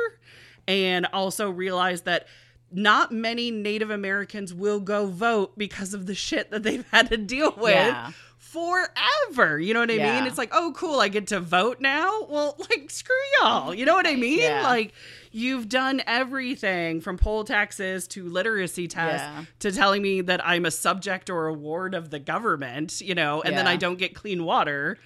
and 0.68 1.06
also 1.12 1.50
realize 1.50 2.02
that 2.02 2.26
not 2.72 3.12
many 3.12 3.50
native 3.50 3.90
americans 3.90 4.52
will 4.52 4.80
go 4.80 5.06
vote 5.06 5.56
because 5.56 5.94
of 5.94 6.06
the 6.06 6.14
shit 6.14 6.50
that 6.50 6.62
they've 6.62 6.86
had 6.90 7.08
to 7.10 7.16
deal 7.16 7.52
with 7.56 7.74
Yeah. 7.74 8.10
forever 8.38 9.58
you 9.60 9.74
know 9.74 9.80
what 9.80 9.90
i 9.90 9.94
Yeah. 9.94 10.14
mean 10.20 10.26
it's 10.28 10.38
like 10.38 10.50
oh 10.52 10.72
cool 10.76 11.00
i 11.00 11.08
get 11.08 11.26
to 11.28 11.40
vote 11.40 11.80
now 11.80 12.22
well 12.28 12.56
like 12.70 12.90
screw 12.90 13.14
y'all 13.40 13.74
you 13.74 13.84
know 13.84 13.94
what 13.94 14.06
i 14.06 14.14
mean 14.16 14.38
Yeah. 14.40 14.62
like 14.62 14.92
you've 15.32 15.68
done 15.68 16.02
everything 16.06 17.00
from 17.00 17.16
poll 17.18 17.44
taxes 17.44 18.06
to 18.08 18.28
literacy 18.28 18.86
tests 18.88 19.48
to 19.58 19.72
telling 19.72 20.00
me 20.00 20.20
that 20.22 20.44
I'm 20.46 20.64
a 20.64 20.70
subject 20.70 21.28
or 21.28 21.48
a 21.48 21.52
ward 21.52 21.92
of 21.92 22.10
the 22.10 22.20
government, 22.20 23.00
you 23.00 23.16
know, 23.16 23.42
and 23.42 23.56
then 23.58 23.66
I 23.66 23.74
don't 23.74 23.98
get 23.98 24.14
clean 24.14 24.44
water. 24.44 24.96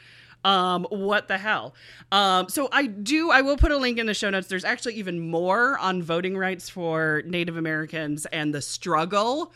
Um, 0.45 0.87
what 0.91 1.29
the 1.29 1.39
hell? 1.39 1.75
Um, 2.13 2.49
so 2.49 2.69
I 2.73 2.87
do, 2.87 3.31
I 3.31 3.41
will 3.43 3.57
put 3.57 3.73
a 3.73 3.77
link 3.77 3.99
in 3.99 4.07
the 4.07 4.15
show 4.15 4.31
notes. 4.31 4.49
There's 4.49 4.65
actually 4.65 4.95
even 4.95 5.21
more 5.21 5.79
on 5.79 6.03
voting 6.03 6.37
rights 6.37 6.69
for 6.69 7.23
Native 7.27 7.57
Americans 7.57 8.27
and 8.27 8.55
the 8.55 8.63
struggle 8.63 9.53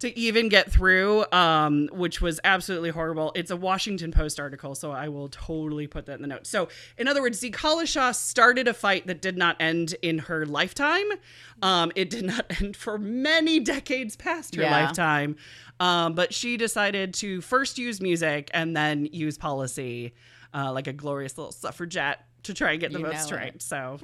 to 0.00 0.16
even 0.16 0.48
get 0.48 0.70
through, 0.70 1.24
um, 1.32 1.88
which 1.92 2.20
was 2.20 2.38
absolutely 2.44 2.90
horrible. 2.90 3.32
It's 3.34 3.50
a 3.50 3.56
Washington 3.56 4.12
Post 4.12 4.38
article, 4.38 4.74
so 4.76 4.92
I 4.92 5.08
will 5.08 5.28
totally 5.28 5.86
put 5.88 6.06
that 6.06 6.14
in 6.14 6.22
the 6.22 6.28
notes. 6.28 6.48
So, 6.48 6.68
in 6.96 7.08
other 7.08 7.20
words, 7.20 7.40
Zitkala-Ša 7.42 8.14
started 8.14 8.68
a 8.68 8.74
fight 8.74 9.08
that 9.08 9.20
did 9.20 9.36
not 9.36 9.56
end 9.58 9.96
in 10.02 10.18
her 10.20 10.46
lifetime. 10.46 11.06
Um, 11.62 11.90
it 11.96 12.10
did 12.10 12.24
not 12.26 12.46
end 12.62 12.76
for 12.76 12.96
many 12.96 13.58
decades 13.58 14.14
past 14.14 14.54
her 14.54 14.62
Yeah. 14.62 14.70
lifetime. 14.70 15.34
Um, 15.80 16.14
but 16.14 16.32
she 16.32 16.56
decided 16.56 17.14
to 17.14 17.40
first 17.40 17.76
use 17.78 18.00
music 18.00 18.50
and 18.54 18.76
then 18.76 19.06
use 19.06 19.36
policy, 19.36 20.14
uh, 20.54 20.72
like 20.72 20.86
a 20.86 20.92
glorious 20.92 21.36
little 21.36 21.52
suffragette, 21.52 22.20
to 22.44 22.54
try 22.54 22.70
and 22.72 22.80
get 22.80 22.92
the 22.92 23.00
You 23.00 23.06
votes 23.06 23.30
it. 23.30 23.34
right. 23.34 23.60
So, 23.60 23.98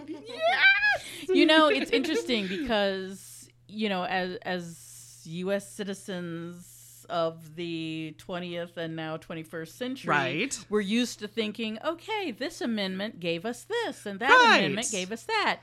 you 1.29 1.47
know, 1.47 1.69
it's 1.69 1.91
interesting 1.93 2.47
because 2.49 3.49
you 3.69 3.89
know, 3.89 4.05
as 4.05 4.37
as 4.43 4.77
U.S. 5.27 5.71
citizens 5.71 7.07
of 7.11 7.57
the 7.57 8.15
20th 8.19 8.77
and 8.77 8.97
now 8.97 9.17
21st 9.19 9.69
century, 9.69 10.09
Right. 10.09 10.59
we're 10.71 10.81
used 10.81 11.19
to 11.19 11.29
thinking, 11.29 11.79
okay, 11.85 12.31
this 12.31 12.61
amendment 12.61 13.21
gave 13.21 13.45
us 13.45 13.65
this, 13.65 14.07
and 14.07 14.21
that 14.21 14.31
Right. 14.31 14.59
amendment 14.59 14.91
gave 14.91 15.13
us 15.13 15.25
that. 15.25 15.61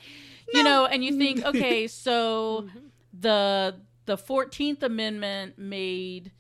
You 0.54 0.64
know, 0.64 0.86
and 0.86 1.04
you 1.04 1.18
think, 1.18 1.44
okay, 1.46 1.88
so 1.88 2.66
mm-hmm. 2.68 2.80
the 3.20 3.76
the 4.06 4.18
14th 4.18 4.82
Amendment 4.84 5.58
made 5.58 6.32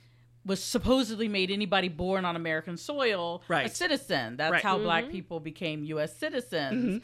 was 0.44 0.64
supposedly 0.64 1.28
made 1.28 1.52
anybody 1.52 1.88
born 1.88 2.26
on 2.26 2.36
American 2.36 2.76
soil 2.76 3.44
a 3.50 3.70
citizen. 3.70 4.38
That's 4.38 4.52
Right. 4.52 4.64
how 4.64 4.80
black 4.80 5.04
Mm-hmm. 5.06 5.12
people 5.12 5.40
became 5.40 5.84
U.S. 5.86 6.16
citizens. 6.18 6.84
Mm-hmm. 6.86 6.98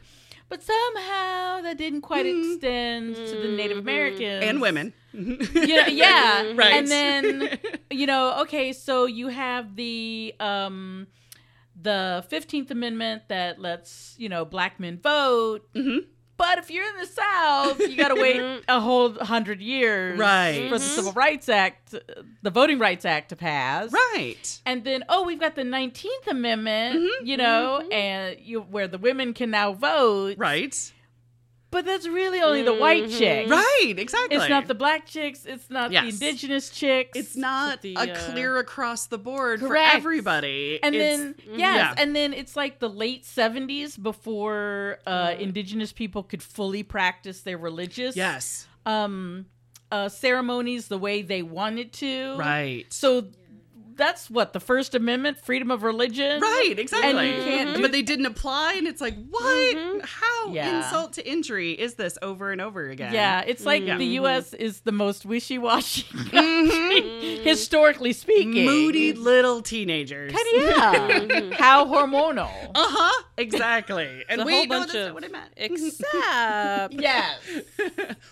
But 0.49 0.63
somehow 0.63 1.61
that 1.61 1.77
didn't 1.77 2.01
quite 2.01 2.25
mm-hmm. 2.25 2.53
extend 2.53 3.15
to 3.15 3.35
the 3.41 3.49
Native 3.49 3.77
Americans 3.77 4.43
and 4.43 4.61
women. 4.61 4.93
Yeah, 5.17 5.87
yeah, 5.87 6.51
Right. 6.55 6.73
And 6.73 6.87
then 6.87 7.59
you 7.91 8.05
know, 8.05 8.41
okay, 8.41 8.73
so 8.73 9.05
you 9.05 9.27
have 9.29 9.75
the 9.75 10.33
um 10.39 11.07
the 11.79 12.25
Fifteenth 12.29 12.71
Amendment 12.71 13.23
that 13.29 13.59
lets 13.59 14.15
you 14.17 14.29
know 14.29 14.45
black 14.45 14.79
men 14.79 14.99
vote. 14.99 15.67
Mhm. 15.73 16.05
But 16.37 16.59
if 16.59 16.69
you're 16.69 16.85
in 16.87 16.99
the 16.99 17.07
South, 17.07 17.79
you 17.79 17.97
got 17.97 18.09
to 18.09 18.21
wait 18.21 18.61
a 18.67 18.79
whole 18.79 19.11
hundred 19.13 19.59
years 19.59 20.19
Right. 20.19 20.69
for 20.69 20.77
the 20.77 20.83
Civil 20.85 21.11
Rights 21.13 21.49
Act, 21.49 21.95
the 22.43 22.51
Voting 22.51 22.77
Rights 22.77 23.05
Act 23.05 23.29
to 23.29 23.35
pass. 23.35 23.91
Right. 23.91 24.61
And 24.63 24.83
then, 24.83 25.03
oh, 25.09 25.23
we've 25.23 25.39
got 25.39 25.55
the 25.55 25.63
Nineteenth 25.63 26.27
Amendment, 26.27 26.95
Mm-hmm. 26.99 27.25
you 27.25 27.37
know, 27.37 27.79
and 27.91 28.37
you 28.39 28.61
where 28.61 28.87
the 28.87 28.99
women 28.99 29.33
can 29.33 29.49
now 29.49 29.73
vote. 29.73 30.35
Right. 30.37 30.91
But 31.69 31.85
that's 31.85 32.07
really 32.07 32.39
only 32.41 32.63
the 32.63 32.73
white 32.73 33.09
chicks. 33.09 33.49
Right, 33.49 33.93
exactly. 33.97 34.37
It's 34.37 34.49
not 34.49 34.67
the 34.67 34.75
black 34.75 35.05
chicks. 35.05 35.45
It's 35.45 35.69
not 35.69 35.91
Yes. 35.91 36.03
the 36.03 36.09
indigenous 36.27 36.69
chicks. 36.69 37.17
It's 37.17 37.35
not 37.35 37.81
the, 37.81 37.95
a 37.95 37.99
uh, 38.13 38.15
clear 38.31 38.57
across 38.57 39.07
the 39.07 39.17
board 39.17 39.59
Correct. 39.59 39.91
for 39.91 39.97
everybody. 39.97 40.79
and 40.81 40.95
It's- 40.95 41.17
then 41.19 41.35
yes, 41.45 41.57
yeah. 41.57 41.93
and 41.97 42.15
then 42.15 42.33
it's 42.33 42.55
like 42.55 42.79
the 42.79 42.89
late 42.89 43.25
seventies 43.25 43.97
before 43.97 44.99
uh, 45.05 45.35
indigenous 45.37 45.91
people 45.91 46.23
could 46.23 46.41
fully 46.43 46.83
practice 46.83 47.41
their 47.41 47.57
religious 47.57 48.15
yes, 48.15 48.67
um 48.85 49.45
uh, 49.91 50.09
ceremonies 50.09 50.89
the 50.89 50.97
way 50.97 51.21
they 51.21 51.41
wanted 51.41 51.93
to. 51.93 52.35
right, 52.37 52.85
So 52.91 53.27
that's 53.97 54.29
what 54.29 54.53
the 54.53 54.59
First 54.59 54.95
Amendment, 54.95 55.39
freedom 55.43 55.71
of 55.71 55.83
religion. 55.83 56.39
right, 56.39 56.75
exactly. 56.77 57.09
And 57.09 57.37
you 57.37 57.43
can't 57.43 57.69
mm-hmm. 57.69 57.75
do 57.77 57.81
but 57.81 57.91
they 57.91 58.01
didn't 58.01 58.27
apply, 58.27 58.73
and 58.73 58.87
it's 58.87 59.01
like, 59.01 59.15
what? 59.29 59.75
Mm-hmm. 59.75 59.99
How 60.03 60.53
Yeah. 60.53 60.77
insult 60.77 61.13
to 61.13 61.27
injury 61.29 61.71
is 61.71 61.95
this 61.95 62.17
over 62.21 62.51
and 62.51 62.61
over 62.61 62.89
again? 62.89 63.13
Yeah, 63.13 63.41
it's 63.45 63.65
like 63.65 63.81
mm-hmm. 63.81 63.89
Yeah. 63.89 63.97
the 63.97 64.05
U.S. 64.05 64.53
is 64.53 64.81
the 64.81 64.91
most 64.91 65.25
wishy-washy 65.25 66.03
country, 66.31 67.39
historically 67.43 68.13
speaking. 68.13 68.65
moody 68.65 69.13
little 69.13 69.61
teenagers. 69.61 70.33
Yeah. 70.53 71.51
How 71.53 71.85
hormonal. 71.85 72.51
Uh 72.75 72.85
huh. 72.87 73.23
Exactly. 73.37 74.23
And 74.29 74.45
we 74.45 74.45
wait, 74.45 74.69
whole 74.69 74.79
no, 74.79 74.79
that's 74.79 74.93
not 74.93 75.13
what 75.13 75.23
I 75.23 75.27
meant. 75.27 75.53
except 75.55 76.93
yes. 76.93 77.39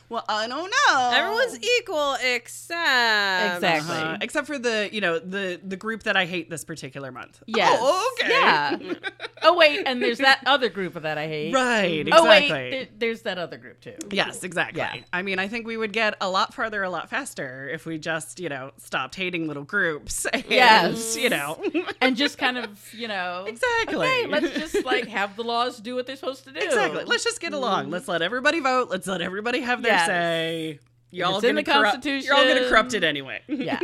well, 0.10 0.24
I 0.28 0.48
don't 0.48 0.72
know. 0.72 1.12
everyone's 1.14 1.60
equal 1.62 2.18
except 2.24 3.56
Exactly. 3.56 3.96
Uh, 3.96 4.18
except 4.22 4.48
for 4.48 4.58
the, 4.58 4.90
you 4.92 5.02
know, 5.02 5.20
the 5.20 5.55
the 5.64 5.76
group 5.78 6.04
that 6.04 6.16
I 6.18 6.26
hate 6.26 6.50
this 6.50 6.64
particular 6.64 7.12
month. 7.12 7.42
Yes. 7.48 7.78
Oh, 7.82 8.16
oh 8.20 8.24
okay. 8.24 8.32
Yeah. 8.34 8.94
oh 9.44 9.56
wait, 9.58 9.84
and 9.86 10.02
there's 10.02 10.18
that 10.20 10.40
other 10.46 10.70
group 10.70 10.94
that 10.94 11.18
I 11.18 11.28
hate. 11.28 11.54
Right. 11.54 12.00
Exactly. 12.08 12.12
Oh 12.14 12.30
wait, 12.30 12.50
there- 12.72 12.88
there's 12.98 13.22
that 13.24 13.38
other 13.38 13.58
group 13.58 13.82
too. 13.82 13.96
Yes, 14.12 14.44
exactly. 14.44 14.80
Yeah. 14.80 14.96
I 15.14 15.22
mean, 15.22 15.40
I 15.40 15.48
think 15.48 15.68
we 15.68 15.78
would 15.78 15.94
get 15.94 16.16
a 16.22 16.30
lot 16.30 16.54
farther 16.54 16.84
a 16.84 16.90
lot 16.90 17.10
faster 17.10 17.70
if 17.70 17.86
we 17.86 17.98
just, 17.98 18.40
you 18.40 18.50
know, 18.50 18.72
stopped 18.78 19.16
hating 19.16 19.48
little 19.48 19.64
groups. 19.64 20.26
And, 20.34 20.44
Yes. 20.50 21.16
You 21.18 21.30
know. 21.30 21.62
And 22.02 22.16
just 22.16 22.38
kind 22.38 22.58
of, 22.58 22.94
you 22.94 23.08
know, 23.08 23.46
exactly. 23.48 24.08
okay, 24.08 24.28
let's 24.28 24.52
just 24.52 24.86
like 24.86 25.08
have 25.08 25.36
the 25.36 25.44
laws 25.44 25.80
do 25.80 25.96
what 25.96 26.06
they're 26.08 26.16
supposed 26.16 26.44
to 26.46 26.52
do. 26.52 26.60
Exactly. 26.60 27.04
Let's 27.06 27.24
just 27.24 27.40
get 27.42 27.54
along. 27.54 27.84
Mm-hmm. 27.86 27.94
Let's 27.94 28.08
let 28.08 28.22
everybody 28.22 28.60
vote. 28.60 28.90
Let's 28.90 29.08
let 29.08 29.22
everybody 29.22 29.62
have 29.62 29.82
their 29.82 29.94
Yes. 29.94 30.06
say. 30.08 30.80
Y'all 31.12 31.36
it's 31.38 31.46
in 31.46 31.56
the 31.56 31.64
corrupt- 31.64 32.06
You're 32.06 32.34
all 32.36 32.44
gonna 32.46 32.68
corrupt 32.68 32.94
it 32.94 33.04
anyway. 33.04 33.42
Yeah. 33.48 33.80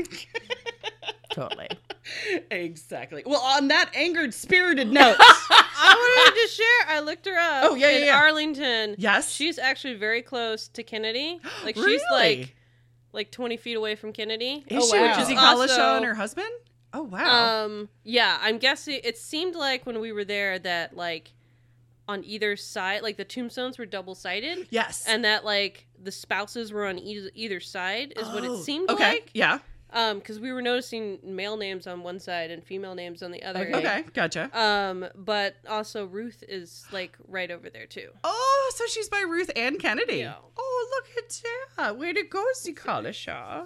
Totally. 1.32 1.68
exactly. 2.52 3.24
Well, 3.26 3.42
on 3.42 3.68
that 3.70 3.92
angered, 3.96 4.34
spirited 4.34 4.92
note. 4.92 5.16
I 5.20 6.24
wanted 6.26 6.42
to 6.42 6.48
share. 6.48 6.96
I 6.96 7.00
looked 7.00 7.26
her 7.26 7.38
up. 7.38 7.72
Oh, 7.72 7.76
yeah, 7.76 7.90
yeah, 7.90 7.98
in 7.98 8.06
yeah. 8.06 8.16
Arlington. 8.18 8.96
Yes? 8.98 9.32
she's 9.32 9.58
actually 9.58 9.96
very 9.96 10.22
close 10.22 10.68
to 10.70 10.84
Kennedy. 10.84 11.40
Like 11.64 11.76
really? 11.76 11.94
she's 11.94 12.02
like 12.12 12.56
like 13.14 13.32
twenty 13.32 13.58
feet 13.58 13.76
away 13.76 13.96
from 13.96 14.14
Kennedy. 14.14 14.64
Is 14.68 14.84
Oh, 14.84 14.92
she? 14.96 15.00
wow. 15.00 15.10
Which 15.10 15.20
is 15.24 15.28
he 15.28 15.36
Also- 15.36 15.68
Kalisha 15.68 15.98
and 15.98 16.06
her 16.06 16.16
husband? 16.16 16.50
Oh 16.94 17.04
wow. 17.04 17.66
Um, 17.66 17.90
yeah, 18.04 18.38
I'm 18.42 18.58
guessing 18.58 19.00
it 19.04 19.18
seemed 19.18 19.56
like 19.56 19.86
when 19.86 20.00
we 20.00 20.12
were 20.12 20.26
there 20.26 20.60
that 20.60 20.96
like 20.96 21.32
on 22.08 22.24
either 22.26 22.56
side, 22.58 23.02
like 23.04 23.16
the 23.18 23.24
tombstones 23.24 23.78
were 23.78 23.86
double 23.86 24.16
sided, 24.16 24.68
yes. 24.72 25.06
and 25.08 25.24
that 25.24 25.46
like 25.46 25.88
the 26.02 26.12
spouses 26.12 26.74
were 26.74 26.86
on 26.86 27.00
either, 27.00 27.30
either 27.36 27.60
side 27.60 28.14
is 28.18 28.28
what 28.30 28.44
Oh, 28.44 28.56
it 28.56 28.64
seemed 28.64 28.90
okay. 28.90 29.10
like. 29.10 29.30
Yeah. 29.34 29.60
Um, 29.94 30.20
because 30.20 30.40
we 30.40 30.54
were 30.54 30.62
noticing 30.62 31.20
male 31.24 31.58
names 31.58 31.86
on 31.86 32.02
one 32.02 32.20
side 32.20 32.50
and 32.50 32.64
female 32.64 32.96
names 32.96 33.22
on 33.22 33.32
the 33.32 33.44
other. 33.44 33.62
Okay. 33.68 33.78
Okay. 33.78 34.04
Gotcha. 34.14 34.50
Um, 34.58 35.06
but 35.16 35.56
also 35.70 36.06
Ruth 36.06 36.44
is 36.48 36.86
like 36.94 37.18
right 37.28 37.52
over 37.52 37.70
there 37.70 37.86
too. 37.88 38.10
Oh, 38.24 38.72
so 38.76 38.86
she's 38.88 39.10
by 39.10 39.20
Ruth 39.28 39.52
and 39.56 39.78
Kennedy. 39.80 40.18
Yeah. 40.20 40.36
Oh, 40.58 40.88
look 40.96 41.26
at 41.26 41.42
that. 41.78 41.98
Way 41.98 42.14
to 42.14 42.24
go, 42.24 42.44
Zitkala-Ša. 42.56 43.66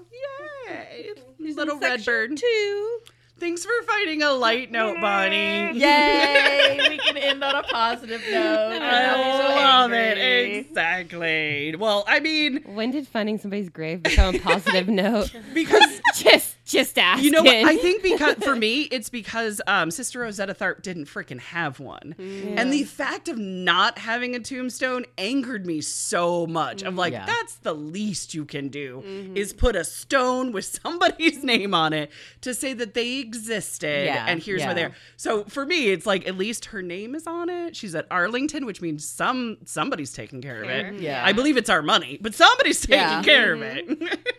Yay. 0.67 1.11
Little 1.39 1.77
red 1.79 2.01
Section 2.01 2.13
bird. 2.29 2.37
two. 2.37 2.99
Thanks 3.37 3.65
for 3.65 3.71
finding 3.85 4.23
a 4.23 4.31
light 4.31 4.71
note, 4.71 5.01
Bonnie. 5.01 5.77
Yay! 5.77 6.79
we 6.89 6.97
can 6.97 7.17
end 7.17 7.43
on 7.43 7.53
a 7.53 7.63
positive 7.63 8.21
note. 8.31 8.79
I 8.81 9.07
I'm 9.07 9.41
so 9.41 9.55
love 9.55 9.91
angry. 9.91 10.57
it. 10.59 10.65
Exactly. 10.67 11.75
Well, 11.77 12.05
I 12.07 12.21
mean, 12.21 12.61
When 12.65 12.91
did 12.91 13.05
finding 13.09 13.37
somebody's 13.37 13.67
grave 13.67 14.03
become 14.03 14.35
a 14.35 14.39
positive 14.39 14.87
note? 15.03 15.35
because 15.53 15.94
Just, 16.15 16.55
just 16.65 16.97
asking. 16.97 17.25
you 17.25 17.31
know 17.31 17.43
what? 17.43 17.55
I 17.55 17.77
think 17.77 18.01
because 18.03 18.35
for 18.43 18.55
me, 18.57 18.81
it's 18.83 19.09
because 19.09 19.61
um, 19.67 19.91
Sister 19.91 20.19
Rosetta 20.19 20.53
Tharpe 20.53 20.81
didn't 20.81 21.05
freaking 21.05 21.39
have 21.39 21.79
one, 21.79 22.15
and 22.19 22.73
the 22.73 22.83
fact 22.83 23.27
of 23.29 23.37
not 23.37 23.99
having 23.99 24.35
a 24.35 24.39
tombstone 24.39 25.05
angered 25.17 25.65
me 25.65 25.79
so 25.81 26.47
much. 26.47 26.83
I'm 26.83 26.95
like, 26.95 27.13
Yeah. 27.13 27.25
that's 27.25 27.55
the 27.57 27.73
least 27.73 28.33
you 28.33 28.45
can 28.45 28.69
do 28.69 29.03
is 29.35 29.53
put 29.53 29.75
a 29.75 29.83
stone 29.83 30.51
with 30.51 30.65
somebody's 30.65 31.43
name 31.43 31.73
on 31.73 31.93
it 31.93 32.11
to 32.41 32.53
say 32.53 32.73
that 32.73 32.93
they 32.95 33.19
existed, 33.19 34.05
Yeah, 34.07 34.25
and 34.27 34.41
here's 34.41 34.61
yeah. 34.61 34.65
where 34.67 34.75
they're. 34.75 34.91
So 35.17 35.43
for 35.45 35.65
me, 35.65 35.89
it's 35.89 36.05
like 36.05 36.27
at 36.27 36.35
least 36.37 36.65
her 36.65 36.81
name 36.81 37.15
is 37.15 37.27
on 37.27 37.49
it. 37.49 37.75
She's 37.75 37.93
at 37.95 38.07
Arlington, 38.11 38.65
which 38.65 38.81
means 38.81 39.07
some 39.07 39.57
somebody's 39.65 40.13
taking 40.13 40.41
care 40.41 40.63
of 40.63 40.69
it. 40.69 40.95
Yeah. 40.99 41.23
I 41.23 41.31
believe 41.31 41.57
it's 41.57 41.69
our 41.69 41.81
money, 41.83 42.17
but 42.19 42.33
somebody's 42.33 42.81
taking 42.81 42.97
Yeah. 42.99 43.21
care 43.23 43.53
of 43.53 43.61
it. 43.61 44.19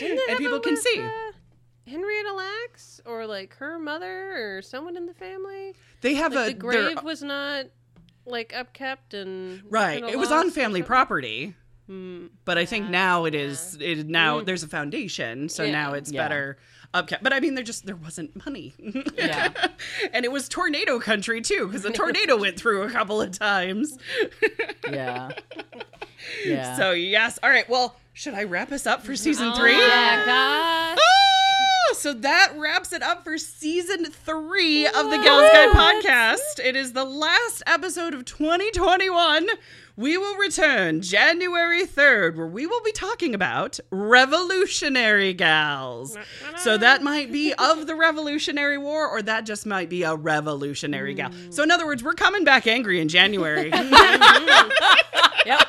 And 0.00 0.38
people 0.38 0.58
can 0.60 0.76
see. 0.76 1.06
Henrietta 1.86 2.32
Lacks 2.32 3.00
or 3.04 3.26
like 3.26 3.54
her 3.56 3.78
mother 3.78 4.56
or 4.58 4.62
someone 4.62 4.96
in 4.96 5.06
the 5.06 5.14
family. 5.14 5.74
They 6.00 6.14
have 6.14 6.32
Like 6.32 6.44
a 6.50 6.52
the 6.54 6.58
grave 6.58 6.94
they're- 6.96 7.04
was 7.04 7.22
not 7.22 7.66
like 8.26 8.52
upkept 8.52 9.14
and 9.14 9.62
right. 9.70 10.02
It 10.04 10.18
was 10.18 10.30
on 10.30 10.50
family 10.50 10.82
property, 10.82 11.54
Hmm. 11.88 12.26
but 12.44 12.56
I 12.58 12.64
think 12.64 12.88
now 12.88 13.24
it 13.24 13.34
is. 13.34 13.74
It 13.80 13.98
is 13.98 14.04
now 14.04 14.40
there's 14.42 14.62
a 14.62 14.68
foundation, 14.68 15.48
so 15.48 15.64
Yeah. 15.64 15.72
now 15.72 15.94
it's 15.94 16.12
Yeah. 16.12 16.22
better 16.22 16.58
upkept. 16.94 17.18
But 17.22 17.32
I 17.32 17.40
mean, 17.40 17.56
there 17.56 17.64
just 17.64 17.84
there 17.84 17.96
wasn't 17.96 18.44
money. 18.46 18.74
Yeah. 19.16 19.50
and 20.12 20.24
it 20.24 20.30
was 20.30 20.48
tornado 20.48 21.00
country 21.00 21.40
too, 21.40 21.66
because 21.66 21.82
the 21.82 21.90
tornado 22.00 22.36
went 22.36 22.56
through 22.58 22.82
a 22.82 22.90
couple 22.90 23.20
of 23.20 23.36
times. 23.36 23.98
Yeah. 24.90 25.30
Yeah. 26.44 26.76
So 26.76 26.92
yes, 26.92 27.40
all 27.42 27.50
right. 27.50 27.68
Well, 27.68 27.96
should 28.12 28.34
I 28.34 28.44
wrap 28.44 28.70
us 28.70 28.86
up 28.86 29.02
for 29.04 29.16
season 29.16 29.52
three? 29.54 29.76
yeah, 29.76 30.24
gosh. 30.24 30.98
So 31.94 32.14
that 32.14 32.54
wraps 32.56 32.92
it 32.92 33.02
up 33.02 33.22
for 33.22 33.36
season 33.38 34.06
three 34.06 34.86
of 34.86 35.10
the 35.10 35.18
Gals 35.18 35.50
Guide 35.52 35.70
podcast. 35.70 36.58
It 36.64 36.74
is 36.74 36.94
the 36.94 37.04
last 37.04 37.62
episode 37.66 38.14
of 38.14 38.24
2021. 38.24 39.46
We 39.94 40.16
will 40.16 40.36
return 40.36 41.02
January 41.02 41.84
3rd, 41.84 42.36
where 42.36 42.46
we 42.46 42.66
will 42.66 42.82
be 42.82 42.92
talking 42.92 43.34
about 43.34 43.78
revolutionary 43.90 45.34
gals. 45.34 46.16
So 46.56 46.72
uh-uh. 46.72 46.78
that 46.78 47.02
might 47.02 47.30
be 47.30 47.52
of 47.54 47.86
the 47.86 47.94
Revolutionary 47.94 48.78
War, 48.78 49.06
or 49.06 49.20
that 49.22 49.44
just 49.44 49.66
might 49.66 49.90
be 49.90 50.02
a 50.02 50.16
revolutionary 50.16 51.12
gal. 51.14 51.30
So, 51.50 51.62
in 51.62 51.70
other 51.70 51.84
words, 51.84 52.02
we're 52.02 52.14
coming 52.14 52.42
back 52.42 52.66
angry 52.66 53.00
in 53.00 53.08
January. 53.08 53.70
Yep. 55.44 55.61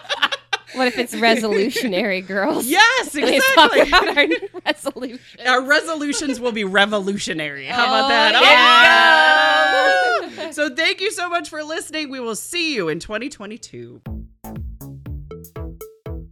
What 0.75 0.87
if 0.87 0.97
it's 0.97 1.13
resolutionary 1.15 2.25
girls? 2.27 2.65
yes, 2.67 3.13
We 3.13 3.21
talk 3.55 3.75
exactly. 3.75 3.81
about 3.81 4.17
our 4.17 4.27
resolution. 4.65 5.47
Our 5.47 5.61
resolutions 5.63 6.39
will 6.39 6.51
be 6.51 6.63
revolutionary. 6.63 7.65
How 7.67 7.83
about 7.85 8.05
Oh, 8.05 8.07
that? 8.09 8.35
Oh, 8.35 8.41
yeah. 10.37 10.45
Oh! 10.47 10.51
so 10.51 10.73
thank 10.75 11.01
you 11.01 11.11
so 11.11 11.29
much 11.29 11.49
for 11.49 11.63
listening. 11.63 12.09
We 12.09 12.19
will 12.19 12.35
see 12.35 12.73
you 12.75 12.89
in 12.89 12.99
2022. 12.99 14.01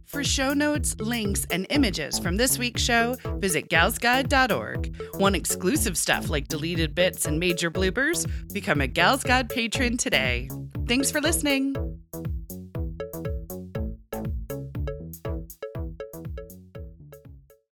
For 0.06 0.22
show 0.22 0.52
notes, 0.52 0.94
links, 1.00 1.46
and 1.50 1.66
images 1.70 2.18
from 2.18 2.36
this 2.36 2.58
week's 2.58 2.82
show, 2.82 3.16
visit 3.38 3.70
galsguide.org. 3.70 4.94
Want 5.14 5.34
exclusive 5.36 5.96
stuff 5.96 6.28
like 6.28 6.48
deleted 6.48 6.94
bits 6.94 7.24
and 7.24 7.40
major 7.40 7.70
bloopers? 7.70 8.28
Become 8.52 8.82
a 8.82 8.86
Gals 8.86 9.22
Guide 9.24 9.48
patron 9.48 9.96
today. 9.96 10.50
Thanks 10.86 11.10
for 11.10 11.20
listening. 11.22 11.74